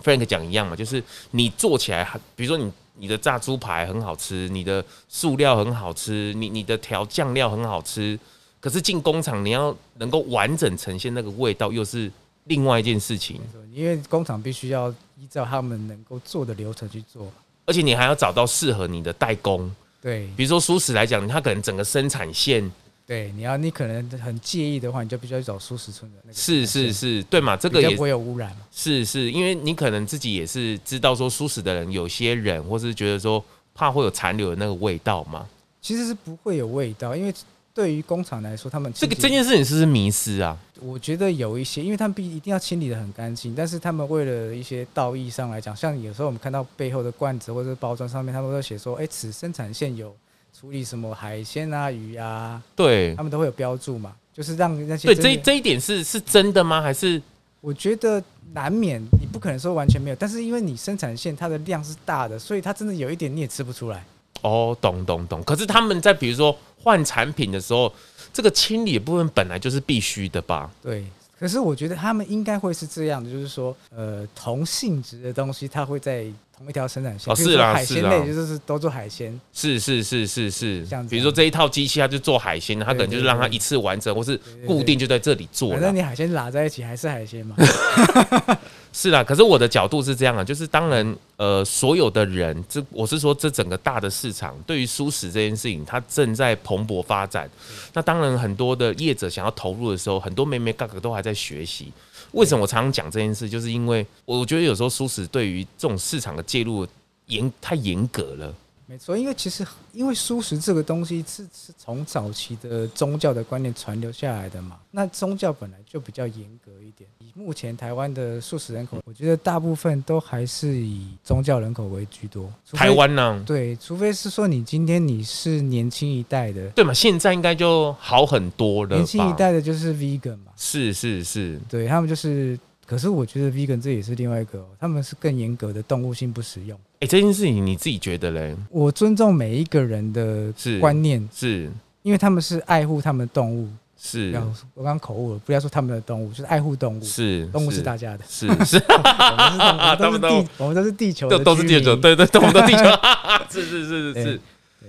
[0.02, 8.18] Frank 讲一样嘛，就是你做起来，比如说你你的炸猪排很好吃，你的塑料很好吃，你你的调酱料很好吃。
[8.60, 12.10] 可是进工厂，你要能够完整呈现那个味道，又是
[12.44, 13.40] 另外一件事情。
[13.72, 14.88] 因为工厂必须要
[15.18, 17.30] 依照他们能够做的流程去做，
[17.66, 19.70] 而且你还要找到适合你的代工。
[20.00, 22.72] 对，比如说蔬食来讲，它可能整个生产线，
[23.06, 26.34] 对，你要你可能很介意的话，你就必须要去找舒适村的那个。
[26.34, 27.54] 是是是，对嘛？
[27.56, 28.56] 这个也不会有污染。
[28.72, 35.46] 是是，因为你可能自己也是知道说舒适的人，有些人或是觉得说怕会有残留的那个味道嘛。
[35.82, 37.32] 其实是不会有味道，因为。
[37.76, 40.56] 对于工厂来说，他们这个这件事情是不是迷失啊？
[40.80, 50.16] 我觉得有一些，因为他们必一定要清理的很干净，但是他们为了一些道义上来讲，像有时候我们看到背后的罐子或者包装上面，他们会写说：“哎，此生产线有
[50.58, 56.80] 处理什么海鲜啊、鱼啊。”对，他们都会有标注嘛，就是让那些对这这一点是是真的吗？
[56.80, 57.20] 还是
[57.60, 64.02] 我觉得难免，你不可能说完全没有，但是因为你生产线它的量是大的，所以它真的有一点你也吃不出来。
[64.42, 65.42] 哦，懂懂懂。
[65.44, 67.92] 可是他们在比如说换产品的时候，
[68.32, 70.70] 这个清理的部分本来就是必须的吧？
[70.82, 71.04] 对。
[71.38, 76.24] 可是我觉得他们应该会是这样的，就是说，呃，同性质的东西，它会在
[76.58, 77.32] 同一条生产线。
[77.32, 79.38] 哦，是啦，海鲜类就是都做海鲜。
[79.52, 80.86] 是是是是是。
[80.86, 81.10] 这样子。
[81.10, 85.70] 比如说这一套机器，它就做海鲜，它可能就是让它一次完成，或是固定就在这里做。
[85.72, 87.56] 反正你海鲜拉在一起还是海鲜嘛。
[88.92, 97.46] 是啦，可是我的角度是这样啊，就是当然，呃，所有的人，这我是说，这整个大的市场对于蔬食这件事情，它正在蓬勃发展。
[97.92, 101.92] 那当然，很多的业者想要投入的时候，很多妹妹哥哥都还在学习。
[102.32, 106.86] 为什么我常常讲这件事，就是因为我觉得有时候舒适对于这种市场的介入
[107.26, 108.54] 严太严格了。
[108.88, 117.10] 没错，因为其实因为素食这个东西是是从早期的宗教的观念传流下来的嘛，那宗教本来就比较严格一点。
[117.18, 122.48] 以目前台湾的素食人口，我觉得大部分都还是以宗教人口为居多。
[122.72, 123.42] 台湾呢？
[123.44, 126.94] 对，除非是说你今天你是年轻一代的，对嘛？
[126.94, 128.96] 现在应该就好很多了。
[128.96, 132.56] 年轻一代的就是 vegan 嘛，是是是，对他们就是。
[132.86, 136.78] 可是我觉得 vegan 这也是另外一个，他们是更严格的动物性不食用。
[136.78, 138.56] 哎、欸，这件事情你自己觉得嘞？
[138.70, 141.72] 我尊重每一个人的观念，是，是
[142.02, 143.68] 因为他们是爱护他们的动物。
[143.98, 144.32] 是，
[144.74, 147.02] 我刚刚口误了，不要说他们的动物，就是爱护动物。
[147.02, 148.24] 是，动物是大家的。
[148.28, 152.84] 是是， 我们都是地，我们都是地球的，都是地球，对对对，我们都地球。
[153.50, 154.40] 是是是是是，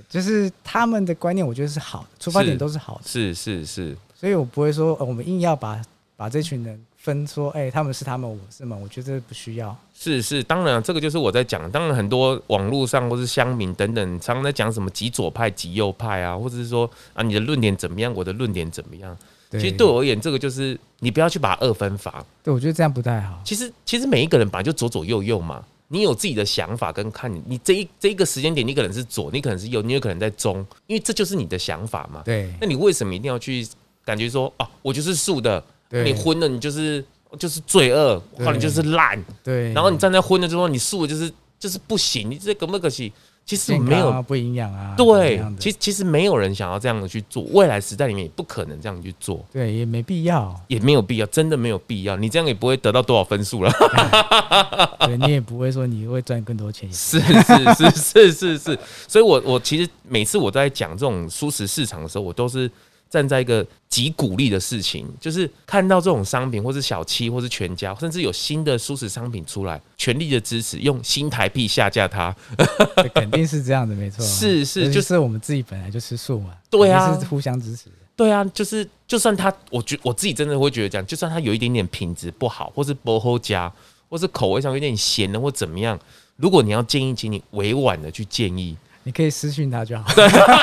[0.08, 3.02] 就是他们的观念，我觉得是好的，出发点都是好的。
[3.08, 5.82] 是是是，所以我不会说，我们硬要把
[6.16, 6.80] 把这群人。
[7.08, 9.74] 分说，哎、欸，他们是他们，我是们，我觉得不需要。
[9.96, 11.72] 是是，当然，这个就是我在讲。
[11.72, 19.18] 当然，很多网络上或是乡民等等，常常在讲什么极左派、极右派啊，或者是说啊，你的论点怎么样，我的论点怎么样。
[19.52, 22.22] 其实对我而言，这个就是你不要去把它二分法。
[22.44, 23.40] 对，我觉得这样不太好。
[23.46, 32.22] 其实，其实每一个人本来就左左右右嘛，你有自己的想法跟看你，你这一这一个时间点，你可能是左，你可能是右，你有可能在中，因为这就是你的想法嘛。
[32.26, 32.54] 对。
[32.60, 33.66] 那你为什么一定要去
[34.04, 35.64] 感觉说，啊，我就是素的？
[35.90, 37.04] 你荤了，你就是
[37.40, 39.74] 就是罪恶，或者你就是烂，对。
[39.74, 43.12] 然后你站在荤的之后，你素的就是就是不行，你这个不可惜。
[43.46, 44.94] 其实没有不营养啊。
[44.98, 49.42] 对，其实其实没有人想要这样的去做，未来时代里面也不可能这样去做。
[49.54, 52.18] 对，也没必要，也没有必要，真的没有必要。
[52.18, 53.72] 你这样也不会得到多少分数了。
[55.00, 56.92] 对，你也不会说你会赚更多钱。
[56.92, 57.34] 是是
[57.74, 62.70] 是是是是，所以我我其实每次我在讲这种蔬食市场的时候，我都是。
[63.10, 72.36] 站在一个极鼓励的事情，就是看到这种商品，或是小七，或是全家，甚至有新的舒适商品出来，全力的支持，用新台币下架它，
[73.16, 74.24] 肯定是这样的，没错。
[74.26, 77.86] 是是，就是我们自己本来就吃素嘛，对啊，是互相支持。
[78.16, 83.72] 对啊，就是就算他，我觉我自己真的会觉得这样，就算他有一点点品质不好，或是不好加，
[84.10, 86.00] 或是口味上有点咸的，或怎么样，
[86.36, 88.76] 如果你要建议，请你委婉的去建议。
[89.08, 90.04] 你可以私信他就好，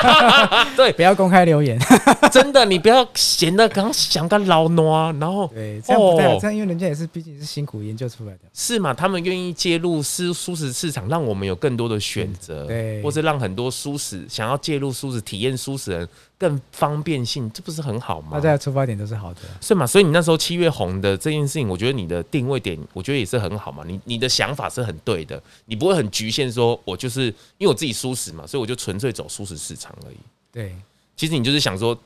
[0.77, 1.79] 对，不要公开留言。
[2.31, 8.93] 真的，你不要闲的刚想个老挪，然后对，这样不太好，这样因为人家也是毕竟是辛苦研究出来的，是嘛？
[8.93, 16.07] 他们愿意介入舒舒适市场，让我们有更多的选择，对，或是让很多舒适想要介入舒适体验舒适人。
[16.37, 18.31] 更方便性，这不是很好吗？
[18.33, 19.87] 大家的出发点都是好的，是吗？
[19.87, 23.83] 所以你那时候七月红的这件事情，我觉得你的定位点，我觉得也是很好嘛。
[23.87, 27.25] 你你的想法是很对的，你不会很局限，说我就是
[27.57, 30.17] 因为我自己蔬食嘛，所以我就纯粹走蔬食市场而已。
[30.51, 30.75] 对，
[31.15, 31.97] 其实你就是想说，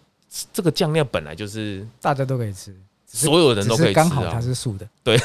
[0.54, 2.76] 这个酱料本来就是大家都可以吃，
[3.08, 4.88] 所有人都可以吃，刚好它是素的。
[5.04, 5.18] 对，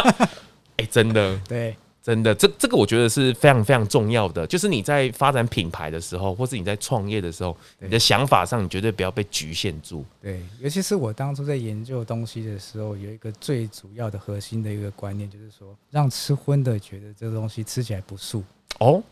[0.78, 1.76] 哎，真的，对。
[2.02, 10.02] 真的，这这个我觉得是非常非常重要的，就是你在发展品牌的时候，或是你在创业的时候，你的想法上，你绝对不要被局限住。
[10.22, 18.42] 对，尤其是我当初在研究东西的时候，有一个最主要的核心的一个观念，就是说，让吃荤的觉得这个东西吃起来不素。
[18.78, 19.02] 哦，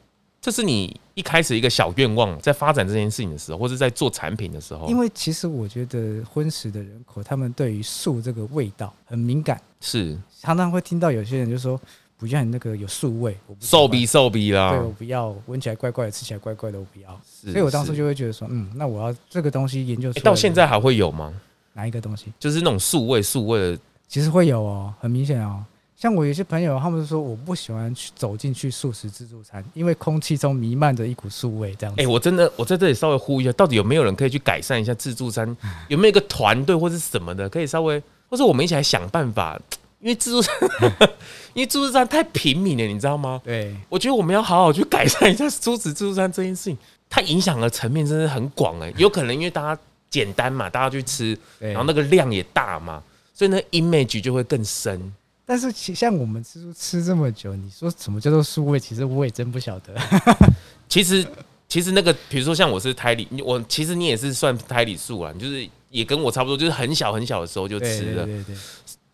[0.41, 4.89] 这是你一开始一个小愿望，在发展这件事情的时候，或是在做产品的时候。
[4.89, 11.79] 因为其实我觉得荤食的人口，他们对于素这个味道很敏感，是常常会听到有些人就说。
[12.19, 14.71] 不像你那个有素味，素鼻素鼻啦。
[14.71, 17.21] 对，我不要，闻起来怪怪的，吃起来怪怪的，我不要。
[17.25, 20.23] 所以我当时就会觉得说，嗯，那我要这个东西研究出来。
[20.25, 21.33] 到现在还会有吗？
[21.75, 22.33] 哪一个东西？
[22.41, 23.79] 就是那种素味素味的，
[24.09, 25.65] 其实会有哦，很明显哦。
[25.97, 32.03] 像我有些朋友，他们说我不喜欢去走进去素食自助餐，因为空气中弥漫着一股素味，这样子。
[32.03, 35.57] 哎，我真的，我在这里稍微呼吁一下，到底有没有人可以去改善一下自助餐？
[35.87, 39.61] 有没有一个团队或者什么的，可以稍微，或者我们一起来想办法。
[40.01, 40.55] 因为自助餐，
[41.55, 43.41] 因为自助餐太平民了，你知道吗？
[43.45, 46.79] 对，我觉得我们要好好去改善一下蔬食自助餐这件事情，
[47.11, 48.93] 它影响的层面真的很广哎。
[48.97, 53.03] 有可能因为大家简单嘛，大家去吃，然后那个量也大嘛，
[53.35, 55.13] 所以那 image 就会更深。
[55.45, 58.79] 但是像我们吃吃这么久，你说什么叫做素味？
[58.79, 59.95] 其实我也真不晓得。
[60.89, 61.27] 其实
[61.67, 68.27] 其实那个，比如说像我是胎里，我其实你也是算胎里素啊，你就是也跟我差不多，就是很小很小的时候就吃了。
[68.27, 68.57] 对对对。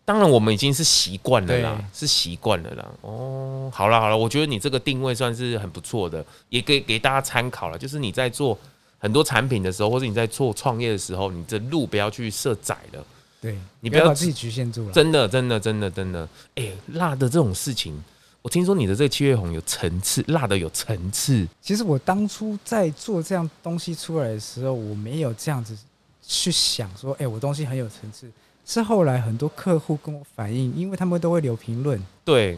[0.05, 2.87] 当然，我们已经是习惯了啦，是习惯了啦。
[3.01, 7.77] 哦，好了好了，我觉得你这个定位算是很不错的，也给给大家参考了。
[7.77, 8.55] 就是你在做
[8.99, 13.03] 很多产品的时候，或者你在做创业的时候，你的路不要去设窄了。
[13.41, 14.93] 对，你不要，把自己局限住了。
[14.93, 16.21] 真的，真的，真的，真的。
[16.53, 17.99] 哎、欸，辣的这种事情，
[18.43, 21.47] 我听说你的这个七月红有层次，辣的有层次。
[21.63, 25.75] 其实我当初在做这样东西出来的时候，我没有这样子
[26.21, 28.29] 去想说，哎、欸，我东西很有层次。
[28.65, 32.57] 是后来很多客户跟我反映，因为他们都会留评论，对，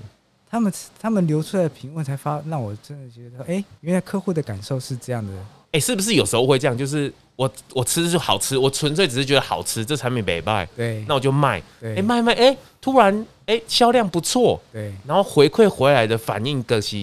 [0.49, 5.33] 他们他们留出来的评论才发，让我真的觉得，哎，原来客户的感受是这样的。
[5.73, 6.77] 哎，是不是有时候会这样？
[6.77, 16.95] 就是我我吃就好吃，我纯粹只是觉得好吃，这产品没卖，对，那我就卖，对，哎卖卖，哎突然哎销量不错，对，然后回馈回来的反应可是，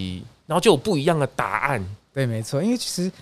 [0.47, 3.13] 然后就有不一样的答案，对，没错，因为其实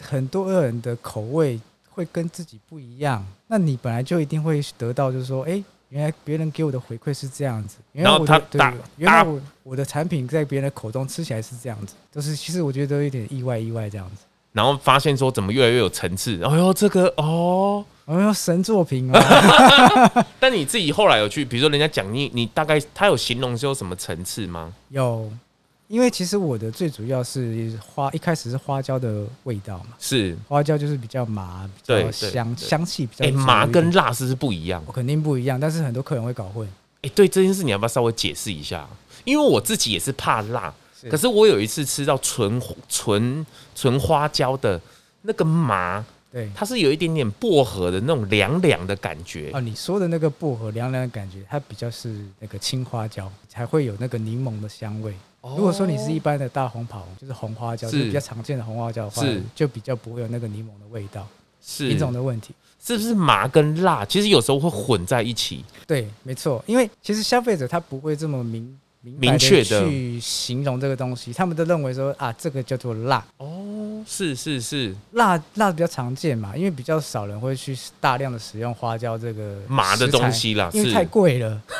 [0.00, 1.60] 很多人的口味
[1.96, 14.24] 会跟自己不一样，那你本来就一定会得到，就是说，哎，原来别人给我的回馈是这样子，然后他打，原来我我的产品在别人的口中吃起来是这样子，就是其实我觉得都有点意外，意外这样子。
[14.52, 20.26] 然后发现说怎么越来越有层次，哎呦这个哦，哎呦神作品啊。
[20.38, 24.70] 但你自己后来有去，比如说人家讲你，你大概他有形容是有什么层次吗？
[24.90, 25.30] 有，
[25.88, 33.24] 因为其实我的最主要是花，一开始是花椒的味道嘛，是花椒就是比较麻，比较香，香气比较。
[33.24, 34.82] 哎，麻跟辣是不是不一样？
[34.86, 36.68] 我肯定不一样，但是很多客人会搞混。
[37.02, 38.88] 哎，对这件事你要不要稍微解释一下？
[39.24, 40.72] 因为我自己也是怕辣。
[41.10, 44.80] 可是我有一次吃到纯纯纯花椒的
[45.22, 46.04] 那个麻，
[46.36, 49.50] 对，它是有一点点薄荷的那种凉凉的感觉。
[49.54, 55.14] 哦，你说的那个薄荷凉凉的感觉，它比较是那个青花椒，才会有那个柠檬的香味。
[55.40, 61.26] 哦、如果说你是一般的大红袍，就是红花椒，是比较常见的红花椒的话，是就比较不会有那个柠檬的味道。
[61.62, 62.52] 是品种的问题，
[62.84, 65.64] 是不是麻跟辣其实有时候会混在一起？
[65.86, 68.78] 对，没错，因为其实消费者他不会这么明。
[69.02, 81.60] 明确的去形容这个东西，他们都认为说啊，这个叫做辣哦，是是是，辣辣比较常见嘛，因为比较少人会去大量的使用花椒这个麻的东西啦，因为太贵了。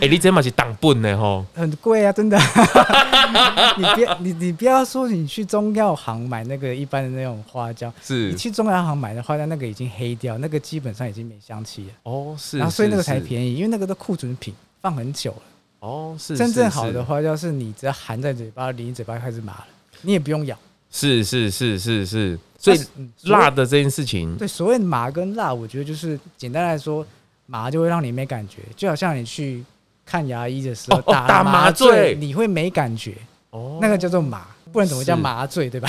[0.00, 2.36] 哎，你这嘛是当本的吼，很贵啊，真的。
[3.78, 11.92] 你别你你不要说你去中药行买那个一般的那种花椒，是你去中药行买的花椒，那个已经黑掉，那个基本上已经没香气了。
[12.02, 15.42] 哦，是，然后所以那个才便宜，因为那个都库存品，放很久了。
[15.82, 19.66] 哦，是真正好的花椒，是你只要含在嘴巴里，你嘴巴开始麻了，
[20.02, 20.56] 你也不用咬。
[20.92, 22.78] 是是是是是，所以
[23.22, 27.04] 辣的这件事情，对，所谓麻跟辣，我觉得就是简单来说，
[27.46, 29.64] 麻就会让你没感觉，就好像你去
[30.06, 33.14] 看牙医的时候打麻醉，你会没感觉。
[33.50, 35.88] 哦，那个叫做麻，不然怎么叫麻醉，对吧？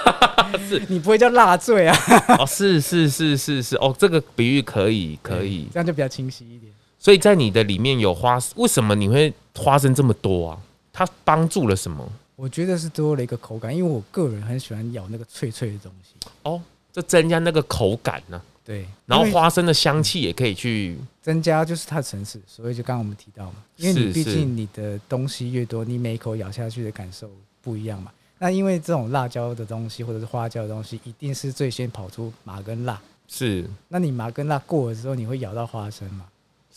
[0.68, 1.96] 是， 你不会叫辣醉啊。
[2.38, 6.71] 哦，是是是是是，哦，这个比喻可以可以，这样就比较清晰一点。
[7.02, 10.58] 所以在你的里面有花，为什么你会花生这么多啊？
[10.92, 12.08] 它帮助了什么？
[12.36, 16.14] 我觉得是多了一个口感，因为我个人很喜欢咬那个脆脆的东西。
[16.44, 18.40] 哦，这增加那个口感呢？
[18.64, 18.86] 对。
[19.04, 22.40] 然后花生的香气也可以去增加，就是它的层次。
[22.46, 27.28] 所以就刚刚我们提到嘛，因为你毕竟你的东西越多，你每一口咬下去的感受
[27.60, 28.12] 不一样嘛。
[28.38, 33.00] 那因为这种辣椒的东西或者是花椒的东西，一定是最先跑出麻跟辣。
[33.26, 33.68] 是。
[33.88, 36.26] 那你麻跟辣过了之后，你会咬到花生嘛？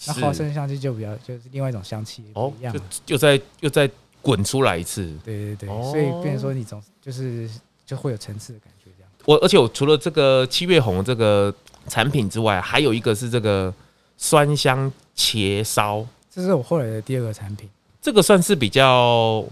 [0.08, 3.90] 那花生香气就比较就是另外一种香气哦一样，就又再又再
[4.22, 5.06] 滚出来一次。
[5.24, 7.50] 对对对，所以变成说你总就是
[7.86, 9.10] 就会有层次的感觉这样。
[9.24, 11.54] 我而且我除了这个七月红这个
[11.88, 13.74] 产品之外，还有一个是这个
[14.18, 17.70] 酸香茄烧，这是我后来的第二个产品。
[18.02, 19.44] 这个算是比较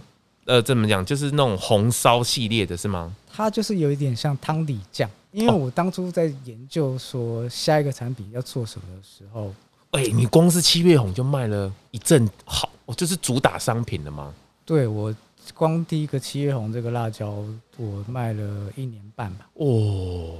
[0.45, 3.15] 呃怎么讲，就是那种红烧系列的是吗？
[3.31, 9.53] 它就是有一点像汤底酱，因为我当初在研究说下一个产品要做什么的时候。
[9.93, 14.33] 哎、欸，你光是七月红就卖了一阵好，哦就是主打商品了吗？
[14.65, 15.15] 对，我
[15.53, 17.45] 光第一个七月红这个辣椒，
[17.77, 19.47] 我卖了一年半吧。
[19.53, 20.39] 哦，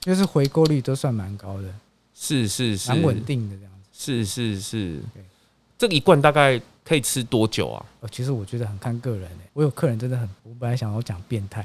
[0.00, 1.68] 就是回购率都算蛮高的，
[2.14, 3.88] 是是是，蛮稳定的这样子。
[3.92, 5.22] 是是是，对，
[5.78, 6.60] 这一罐大概。
[6.88, 7.84] 可以吃多久啊？
[8.00, 9.50] 呃其实我觉得很看个人诶。
[9.52, 11.62] 我有客人真的很，我本来想要讲变态，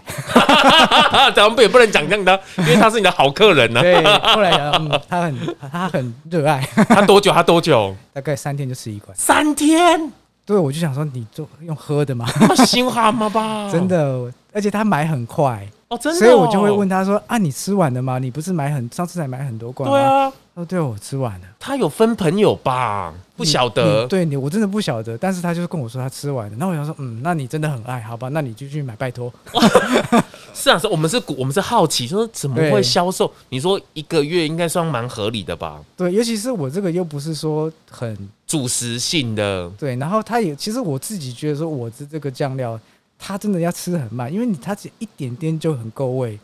[1.33, 3.79] 咱们也不能讲这样的，因为他是你的好客人呢。
[3.79, 6.59] 对，后来嗯，他很他很热爱。
[6.89, 7.31] 他多久？
[7.31, 7.95] 他多久？
[8.11, 9.15] 大概三天就吃一罐。
[9.15, 10.11] 三天？
[10.45, 12.27] 对，我就想说，你就用喝的嘛，
[12.65, 13.67] 心寒吗吧？
[13.71, 16.19] 真的，而且他买很快哦，真的。
[16.19, 18.19] 所以我就会问他说：“啊，你吃完了吗？
[18.19, 20.33] 你不是买很上次才买很多罐吗？”对啊。
[20.55, 21.47] 哦，对，我吃完了。
[21.59, 23.11] 他有分朋友吧？
[23.35, 24.05] 不晓得。
[24.05, 25.17] 对你，我真的不晓得。
[25.17, 26.55] 但是他就是跟我说他吃完了。
[26.59, 28.29] 那我想说，嗯，那你真的很爱，好吧？
[28.29, 29.33] 那你就去买，拜托。
[30.53, 33.31] 是啊，是，我们是，我们是好奇，说怎么会销售？
[33.49, 35.81] 你说一个月应该算蛮合理的吧？
[35.97, 38.15] 对，尤其是我这个又不是说很
[38.45, 39.67] 主食性的。
[39.79, 42.79] 对，然后他也，其实我自己觉得说，我的这个酱料，
[43.25, 46.37] 他真的要吃很慢，因为你他只一点点就很够味。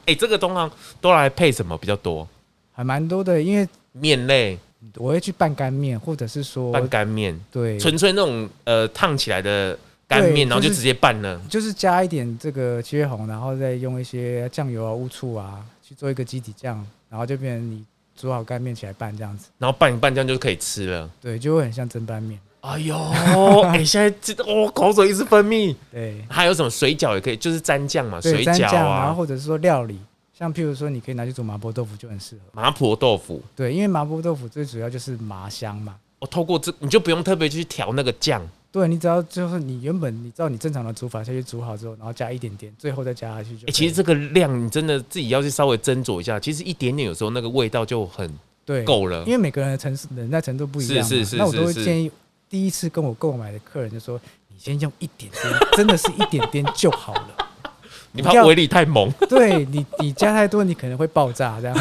[0.00, 0.68] 哎、 欸，这个通常
[1.00, 2.26] 都来配什么比较多？
[2.72, 4.58] 还蛮多的，因为面类，
[4.96, 9.78] 我会去拌干面，或者是说拌干面，对，纯粹那种呃烫起来的
[10.08, 17.84] 干面，然后就直接拌了，就是加一点这个七月红，然后再用一些酱油啊、乌醋啊去做一个基底酱，然后就变成你
[18.16, 21.08] 煮好干面起来拌这样子，然后拌一拌这样就可以吃了。
[21.20, 22.40] 对，就会很像蒸拌面。
[22.66, 22.98] 哎呦，
[23.70, 25.74] 哎、欸，现在这哦，口水一直分泌。
[25.92, 29.96] 对，还有什么水饺也可以，就是蘸酱嘛，水饺啊，然后或者是说料理，
[30.36, 32.42] 像譬如说你可以拿去煮麻婆豆腐就很适合。
[32.52, 35.94] 麻婆豆腐，对，因为麻婆豆腐最主要就是麻香嘛。
[36.18, 38.42] 我、哦、透过这，你就不用特别去调那个酱。
[38.72, 43.62] 对，你只要就是你原本你知道你正常的煮法下去煮好之后，然后加一点点，最后再加下去就。
[43.62, 48.30] 哎、欸，其实这个量你真的自己要去稍微斟酌一下，其实一点点有时候那个味道就很
[48.64, 49.22] 对够了。
[49.24, 52.10] 因为每个人的程忍耐程度不一样，是是是，那我都会建议。
[52.48, 57.50] 第一次跟我购买的客人就说：“你先用一点点，真的是一点点就好了。
[58.12, 61.76] 你怕威力太猛， 对你，你加太多，你可能会爆炸这样。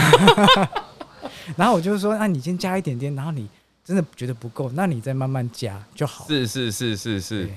[1.55, 3.47] 然后我就说：那你先加一点点，然后你
[3.84, 6.26] 真的觉得不够，那你再慢慢加就好。
[6.28, 7.49] 是是是是是，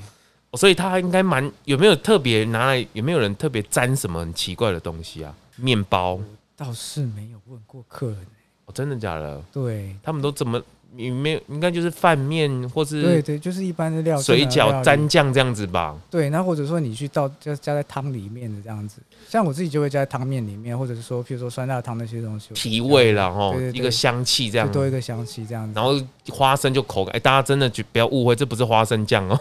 [0.52, 2.86] 所以他应该蛮有没有特别拿来？
[2.92, 5.34] 有没有人特别沾什么很奇怪的东西啊？
[5.56, 6.20] 面包
[6.54, 8.26] 倒是没有问过客人、欸，
[8.66, 9.42] 哦，真的假的？
[9.50, 10.62] 对，他们都怎么？”
[10.94, 15.94] 你没有，应该就是饭面或是对对，就是一般的料，水饺蘸酱这样子吧。
[16.10, 19.00] 对，那或者说你去倒，就加在汤里面的这样子。
[19.28, 25.72] 像我自己就会加在汤面里面，或者是说，譬如说酸辣汤那些东西，提味了哦，一个香气这样，多一个香气这样子。
[25.76, 25.94] 然后
[26.30, 29.38] 花生就口感，哎，大家真的就不要误会，这不是花生酱哦。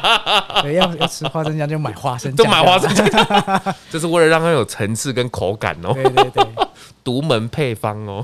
[0.62, 5.92] 对，要要吃花生酱就买花生酱，就买花生酱， 这是为了让它有层次跟口感哦。
[5.94, 6.46] 对对对，
[7.02, 8.22] 独门配方哦。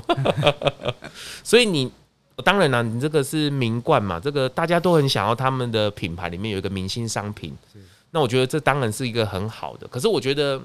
[1.43, 1.91] 所以你。
[2.41, 7.55] 当然啦，你这个是名冠嘛，这个大家都很想要他们的品牌里面有一个明星商品。
[8.11, 9.87] 那我觉得这当然是一个很好的。
[9.87, 10.59] 可是我觉得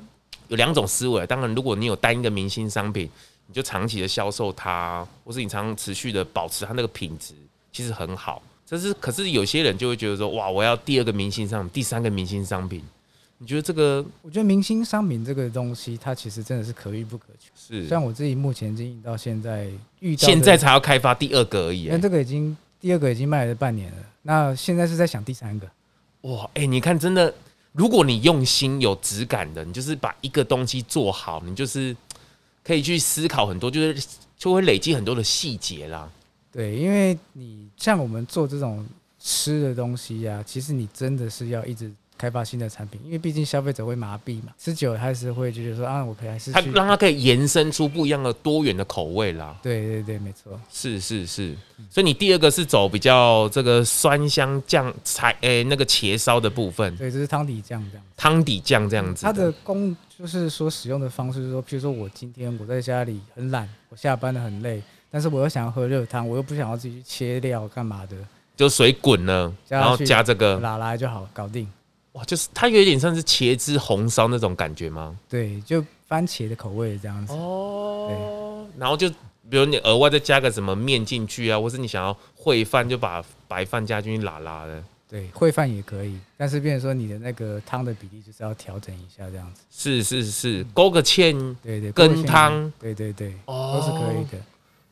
[0.48, 1.26] 有两种思维。
[1.26, 3.08] 当然，如果你有单一个明星商品，
[3.46, 7.34] 你就长期的销售它，或是你常持续的保持它那个品质，
[7.70, 8.42] 其实很好。
[8.66, 12.82] 这是可是有些人就会觉得说，哇，我要第二个明星商品，第三个明星商品。
[13.36, 14.02] 你觉得这个？
[14.22, 17.50] 我觉得明星商品这个东西，它其实真的是可遇不可求。
[17.66, 21.88] 是，像我自己目前经营到现在，遇到现在才要开发第二个而已。
[21.88, 25.66] 那这个已经第二个已经卖了半年了，那现在是在想第三个。
[26.22, 27.32] 哇，哎，你看，真的，
[27.72, 31.96] 如果你用心、有质感的，你就是把一个东西做好，你就是
[32.62, 34.06] 可以去思考很多，就是
[34.36, 36.10] 就会累积很多的细节啦。
[36.52, 38.86] 对，因为你像我们做这种
[39.18, 41.90] 吃的东西呀、啊，其实你真的是要一直。
[42.24, 49.54] 开发新的产品，因为毕竟消费者会麻痹嘛，吃久了还是会觉得说啊，我可以还是他让他可以延伸出不一样的多元的口味啦。
[49.62, 51.54] 对对对，没错，是是是。
[51.90, 56.96] 所以你第二个是走比较这个酸香酱菜，诶，那个茄烧的部分。
[56.96, 58.06] 对，这是汤底酱这样。
[58.16, 59.26] 汤底酱这样子。
[59.26, 68.16] 它的功就是说使用的方式，就是说，譬如说我今天我在家里很懒，我下班了很累，但是我又想要喝热汤，我又不想要自己去切料干嘛的，
[68.56, 71.68] 就水滚了，然后加这个拿来就好，搞定。
[72.14, 75.16] 哇，就是它有点像是茄汁红烧那种感觉吗？
[75.28, 77.32] 对，就番茄的口味这样子。
[77.32, 79.10] 哦，对，然后就
[79.50, 84.80] 比如你额外再加个什么面进去啊，或是你想要烩饭，就把白饭加进去拉拉的。
[85.08, 89.62] 对，烩饭也可以，但是变成说你的那个汤的比例就是要调整一下这样子。
[89.70, 94.38] 是是是，勾个芡，对对，羹汤，对对对，都是可以的。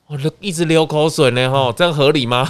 [0.09, 2.49] 我都一直流口水呢，哈，这样合理吗？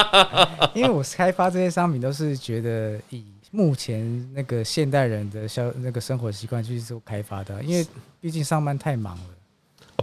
[0.74, 3.24] 因为我开发这些商品都是觉得以。
[3.54, 7.86] 目前那个现代人的消那个生活习惯就是做开发的，因为
[8.20, 9.24] 毕竟上班太忙了，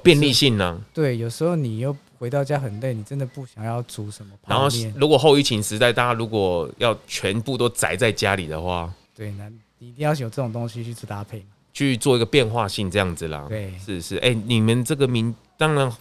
[0.01, 0.81] 便利性呢？
[0.93, 4.31] 对，有时候你又回到家很累，你真的不想要煮什么。
[4.47, 9.49] 然后，如果后疫情时代，大家如果要全部都宅在家里的话，对，那
[9.79, 13.45] 你一定要有这种东西去做搭配，去做一个变化性这样子啦。
[13.49, 15.91] 对，是是，哎、欸，你们这个名当然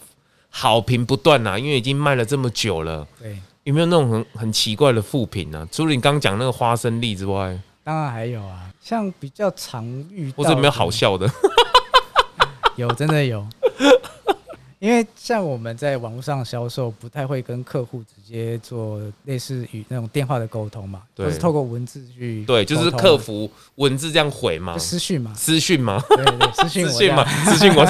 [0.51, 3.09] 好评不断啦，因为已经卖了这么久了。
[3.19, 3.37] 对。
[3.65, 5.69] 有没有那种很很奇怪的副品呢？
[5.71, 11.31] 除了你刚刚讲那个花生粒之外，当然还有啊，像比较常遇到，或者有没有好笑的，
[12.77, 13.47] 有真的有，
[14.79, 27.85] 因为像我们在网络上销售，不太会跟客户直接做类似于那种电话的沟通嘛，都是透过文字去，对，就是客服文字这样回嘛，私讯嘛，私讯嘛，对对，私讯 私讯嘛，私讯我，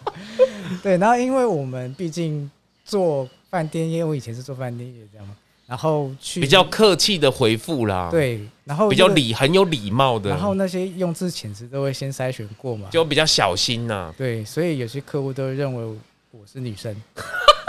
[0.82, 2.50] 对，然后因为我们毕竟
[2.84, 3.26] 做。
[3.50, 5.34] 饭店，因为我以前是做饭店业这样嘛，
[5.66, 15.98] 然后去比较客气的回复啦，对，然后比较礼很有礼貌的，然后那些用字遣词都会先筛选过嘛，就比较小心呐、啊，对，所以有些客户都会认为
[16.30, 16.94] 我是女生。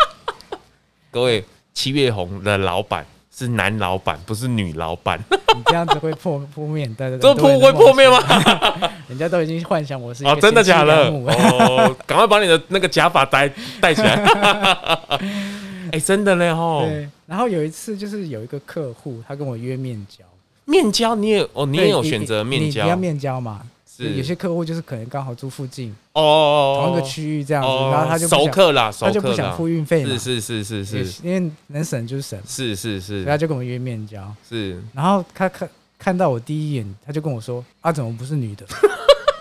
[1.12, 3.06] 各位，七月红的老板。
[3.34, 5.18] 是男老板，不是女老板。
[5.56, 8.20] 你这样子会破破灭，对对对，这破会破灭吗？
[9.08, 11.08] 人家都已经幻想我是哦，真的假的？
[11.08, 14.18] 哦，赶快把你的那个假发戴戴起来。
[15.94, 16.86] 哎、欸，真的嘞吼。
[16.86, 20.24] 对，然后有一次就是有一个客户，他跟我约面交。
[20.66, 22.84] 面交你也哦，你也有选择面交？
[22.84, 23.62] 你要面交嘛？
[23.94, 35.70] 是有些客户就是可能刚好住附近哦，同一个区域这样子，哦、然后他就熟客啦，他就不想付运费嘛，是是是是是，因为能省就是省，是是是，他就跟我约面交，是，然后他看
[36.00, 38.66] 看到我第一眼，他就跟我说：“啊，怎么不是女的？”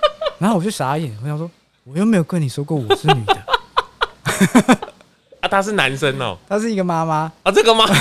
[0.39, 1.49] 然后我就傻眼，我想说，
[1.85, 4.91] 我又没有跟你说过我是女的。
[5.41, 7.85] 啊，他是男生哦，他是一个妈妈啊，这个吗？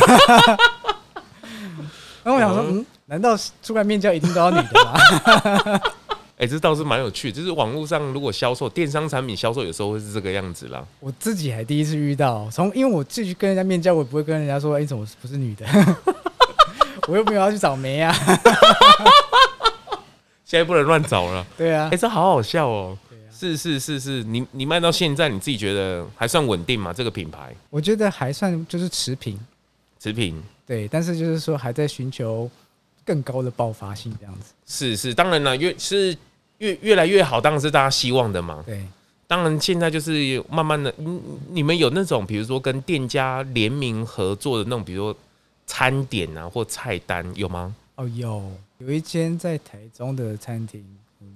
[2.24, 4.94] 然后我想说，嗯，难道出来面交一定都要女的吗？
[6.40, 7.32] 哎、欸，这倒是蛮有趣。
[7.32, 10.82] 就是网络上如果销售电商产品销售，有时候会是这个样子啦。
[11.02, 15.66] 我自己还第一次遇到，从因为我自己跟人家面交，我也不会跟人家说，哎、欸，怎么不是女的？
[17.08, 18.14] 我又没有要去找媒啊。
[20.46, 21.46] 现在不能乱找了。
[21.58, 22.98] 对啊，哎、欸，这好好笑哦。
[23.40, 26.92] 是是是是，你你卖到现在，你自己觉得还算稳定吗？
[26.92, 27.56] 这个品牌？
[27.70, 29.40] 我觉得还算，就是持平，
[29.98, 30.44] 持平。
[30.66, 32.52] 对，但是就是说还在寻求
[33.06, 34.54] 更高的爆发性这样子。
[34.66, 36.14] 是是，当然了，越是
[36.58, 38.62] 越越来越好，当然是大家希望的嘛。
[38.66, 38.86] 对，
[39.26, 45.18] 当然现在就是慢慢的，你你们有那种比如说跟店家联名合作的那种，比如说
[45.66, 47.74] 餐点啊或菜单有吗？
[47.96, 50.84] 哦，有，有一间在台中的餐厅。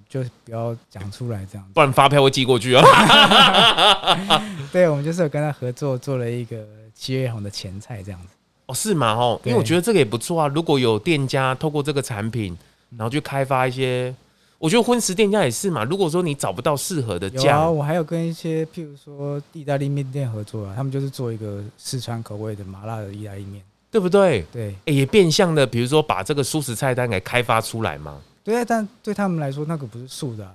[0.07, 2.83] 就不要讲出来这样，不然发票会寄过去啊。
[4.71, 8.27] 对，我们就是有跟他合作，做了一个七月红的前菜这样子。
[8.67, 9.13] 哦，是吗？
[9.13, 10.47] 哦，因为我觉得这个也不错啊。
[10.47, 12.57] 如果有店家透过这个产品，
[12.97, 14.15] 然后去开发一些，
[14.57, 15.83] 我觉得荤食店家也是嘛。
[15.83, 23.61] 如果说你找不到适合的酱，有啊，我还有跟一些譬如说意大利面店合作啊，他们就是做一个四川口味的麻辣的意大利面，
[23.91, 24.45] 对不对？
[24.51, 28.17] 对，欸，也变相的，比如说把这个素食菜单给开发出来嘛。
[28.43, 30.53] 对，但对他们来说，那个不是素的，啊，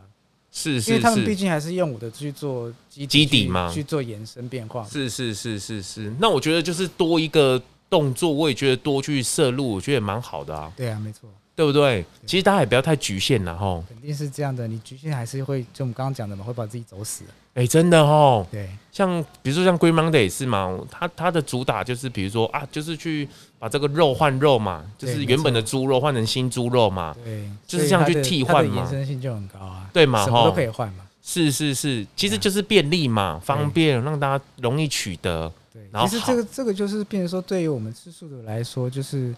[0.52, 4.84] 是，是，是，因为他们毕竟还是用我的去做基基底嘛，去做延伸变化。
[4.84, 10.72] 是是是是是，那我觉得就是多一个动作，我也觉得多去摄入，我觉得也蛮好的啊。
[10.76, 11.28] 对啊，没错。
[11.56, 12.04] 对不对？
[12.24, 13.82] 其实大家也不要太局限了哈。
[13.88, 17.24] 肯定是这样的，你局限还是会，就我们刚刚讲的嘛，会把自己走死。
[17.58, 18.46] 哎，真的哦。
[18.50, 23.28] 对，像比如说像 Green Monday 也是嘛，它它的主打就是比如说啊，就是去
[23.58, 27.16] 把这个肉换肉嘛，就是原本的猪肉换成新猪肉嘛。
[27.24, 28.76] 对，就是这样去替换嘛。
[28.76, 29.90] 延伸性就很高啊。
[29.92, 30.24] 对嘛？
[30.24, 31.04] 什么都可以换嘛。
[31.22, 35.52] 是是是，其实就是便利嘛，方便让大家容易取得。
[35.72, 39.34] 对，然其实这个这个就是变成说，对于我们吃素的来说，就是。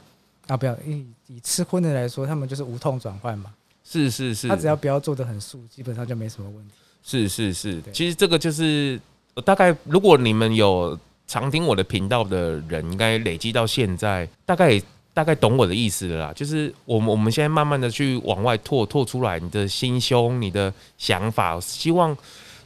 [0.46, 3.52] 啊，不要以以吃荤的来说，他们就是无痛转换嘛。
[3.84, 6.74] 是是是，他只要不要做的很素，基本上就没什么问题。
[7.02, 9.00] 是是是，其实这个就是
[9.44, 14.80] 大概，如果你们有常听我的频道的人，应该累积到现在，大概
[15.14, 16.32] 大概懂我的意思了啦。
[16.34, 22.16] 就是我们我们现在慢慢的去往外拓拓出来，你的心胸、你的想法，希望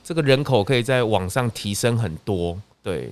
[0.03, 2.59] 这个人口可以在往上提升很多。
[2.83, 3.11] 对，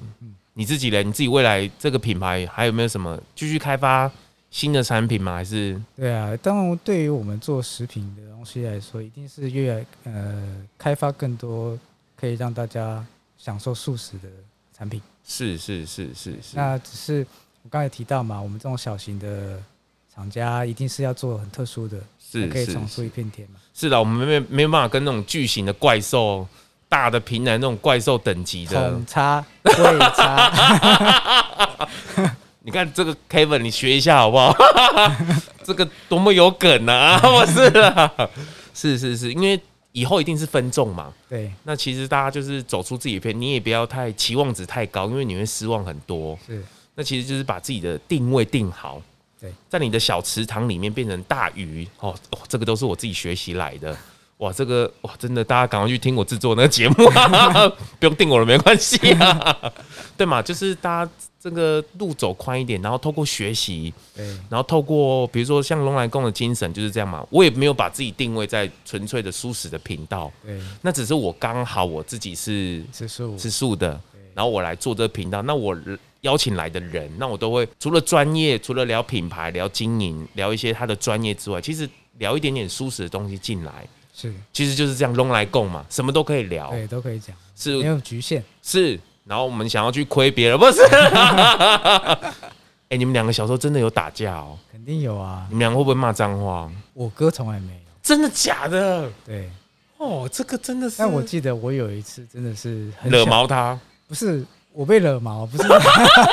[0.55, 1.03] 你自己呢？
[1.03, 4.11] 你自己未来这个品牌还有没有什么继续开发？
[4.53, 5.35] 新的产品吗？
[5.35, 10.45] 还是对啊，当然，对于我们做食品的东西来说，一定是越来呃
[10.77, 11.77] 开发更多
[12.15, 13.03] 可以让大家
[13.39, 14.29] 享受素食的
[14.77, 15.01] 产品。
[15.27, 16.55] 是是是是是。
[16.55, 17.27] 那只是
[17.63, 19.59] 我刚才提到嘛，我们这种小型的
[20.15, 23.59] 厂家一定是要做很特殊的，是可以闯出一片天嘛。
[23.73, 26.47] 是的，我们没没有办法跟那种巨型的怪兽、
[26.91, 28.91] 大的平台那种怪兽等级的。
[28.91, 31.49] 统差会差。
[32.65, 34.55] 你看这个 Kevin，你学一下好不好？
[35.65, 37.21] 这个多么有梗啊！
[37.29, 38.11] 我是啊，
[38.73, 39.61] 是是是，因为
[39.91, 41.13] 以后一定是分众嘛。
[41.29, 46.39] 对，那其实大家就是走出自己的片，你也不要太期望值太高，因为你会失望很多。
[46.47, 49.03] 是，那其实就是把自己的定位定好。
[49.41, 53.97] 对，在你的小池塘里面变成大鱼哦哦，这个都是我自己学习来的。
[54.43, 56.95] 哇，这个哇，真的，大家赶快去听我制作那个节目，
[58.01, 59.73] 不用订我了，没关系啊，
[60.19, 60.43] 对嘛？
[60.43, 67.25] 就是大家这个路走宽一点，然后透过学习，对，然后透过比如说像龙来共的精神就是这样嘛。
[67.31, 73.91] 我也没有把自己定位在纯粹的素食的频道，对，那只是我刚好我自己是吃素吃素的，
[74.35, 75.41] 然后我来做这个频道。
[75.43, 75.77] 那我
[76.23, 81.89] 邀请来的人，那我都会除了专业，除了聊品牌、聊经营、聊一些他的专业之外，其实
[82.19, 83.87] 聊一点点素食的东西进来。
[84.15, 88.99] 是，其实就是这样，拢来共嘛，什么都可以聊，对，都可以讲，是没有局限，是。
[89.25, 90.83] 然后我们想要去亏别人，不是？
[92.93, 94.59] 哎、欸，你们两个小时候真的有打架哦？
[94.71, 95.47] 肯定有啊。
[95.49, 96.69] 你们两个会不会骂脏话？
[96.93, 97.79] 我哥从来没有。
[98.03, 99.09] 真的假的？
[99.25, 99.49] 对。
[99.97, 100.97] 哦，这个真的是。
[100.99, 105.63] 但我记得我有一次真的是很惹毛他，不是我被惹毛，不是，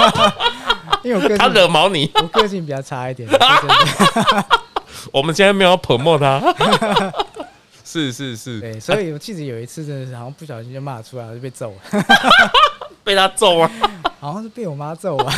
[1.06, 3.30] 因为我个性他惹毛你，我个性比较差一点。
[5.14, 6.40] 我们现在没有 promote 他。
[7.92, 12.06] 是是是，对，所以我记得有一次真的是，好像不小心就骂出来了，就被揍了，
[13.04, 13.72] 被他揍啊，
[14.22, 15.34] 好像是被我妈揍啊。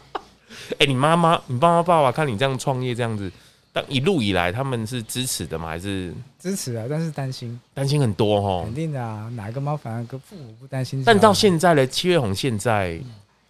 [0.80, 3.30] 哎，你妈妈、你爸爸、爸爸看你这样创业这样子，
[3.74, 5.68] 但一路以来他们是支持的吗？
[5.68, 6.86] 还是支持啊？
[6.88, 8.62] 但是担心，担心很多哦。
[8.64, 11.02] 肯定的啊，哪一个猫反而跟父母不担心？
[11.04, 12.98] 但到现在呢，七月红现在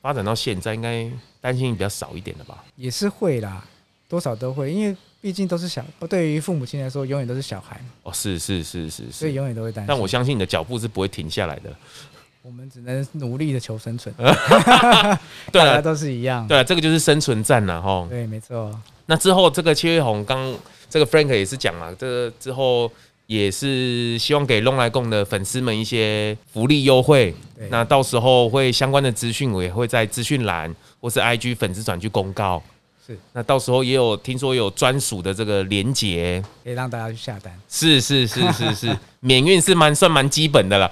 [0.00, 1.08] 发展到现在，应该
[1.40, 2.64] 担心比较少一点了吧？
[2.74, 3.64] 也是会啦，
[4.08, 7.80] 多少都会，因为毕竟都是小，对于父母亲来说，永远都是小孩。
[8.02, 9.86] 哦，是是是是是，所以永远都会担心。
[9.86, 11.70] 但我相信你的脚步是不会停下来的。
[12.42, 14.12] 我们只能努力的求生存。
[15.52, 16.44] 对啊，都是一样。
[16.48, 18.04] 对啊，这个就是生存战了哈。
[18.10, 18.76] 对，没错。
[19.06, 20.52] 那之后，这个七月红刚
[20.90, 22.90] 这个 Frank 也是讲嘛，这個之后
[23.26, 27.32] 也是希望给龙来共的粉丝们一些福利优惠。
[27.70, 32.60] 那到时候会相关的资讯，我也会在资讯栏或是 IG 粉丝转去公告。
[33.12, 37.52] 是，那到时候也有听说有专属的这个连接，可以让大家去下单。
[37.68, 40.90] 是是是是是， 免运是蛮算蛮基本的了，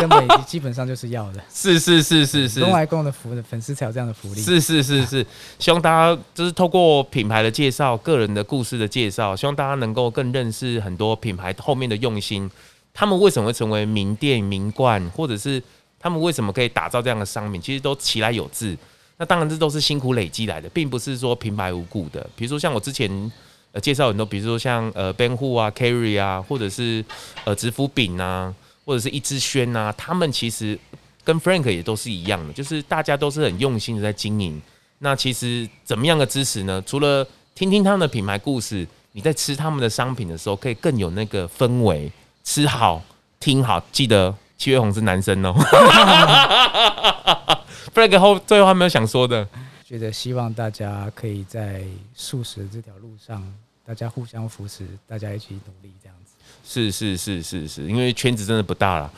[0.00, 1.40] 根本基本上就是要的。
[1.52, 4.40] 是是是是是，东来共的福的粉丝才有这样的福利。
[4.40, 5.26] 是是是是，
[5.58, 12.50] 希望大家就是透过品牌的介绍、个人的故事的介绍，希望大家能够更认识很多品牌后面的用心，
[12.92, 15.62] 他们为什么会成为名店名冠，或者是
[15.98, 18.76] 他们为什么可以打造这样的商品，其实都其来有自。
[19.16, 22.28] 那当然，这都是辛苦累积来的，并不是说平白无故的。
[22.34, 23.32] 比如说像我之前
[23.72, 27.04] 呃介绍很多，比如说像呃 Ben Hu 啊、Carry 啊，或者是
[27.44, 28.52] 呃直福饼啊，
[28.84, 30.76] 或者是一枝轩啊，他们其实
[31.22, 34.60] 跟 Frank 也都是一样的，就是大家都是很用心的在经营。
[34.98, 36.82] 那其实怎么样的支持呢？
[36.84, 42.10] 除了听听他们的品牌故事，你在吃他们的商品的时候，可以更有那个氛围。
[42.42, 43.00] 吃好
[43.38, 45.54] 听好，记得七月红是男生哦。
[47.94, 49.46] Frank 后最后还没有想说的，
[49.86, 51.82] 觉得希望大家可以在
[52.14, 53.40] 素食这条路上，
[53.86, 56.32] 大家互相扶持，大家一起努力，这样子。
[56.66, 59.12] 是是是是是，因为圈子真的不大了。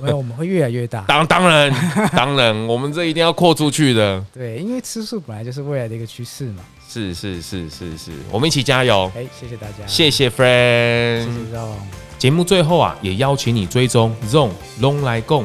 [0.00, 1.00] 没有，我们会越来越大。
[1.08, 1.72] 当当然
[2.14, 4.22] 当然，我们这一定要扩出去的。
[4.32, 6.62] 对，因为吃素本来就是未来的一个趋势嘛。
[6.88, 9.10] 是是是是是，我们一起加油。
[9.16, 11.74] 哎，谢谢大家，谢谢 Frank，谢谢 ZONG。
[12.18, 14.50] 节目最后啊，也邀请你追踪 ZONG
[14.80, 15.44] 咙来共。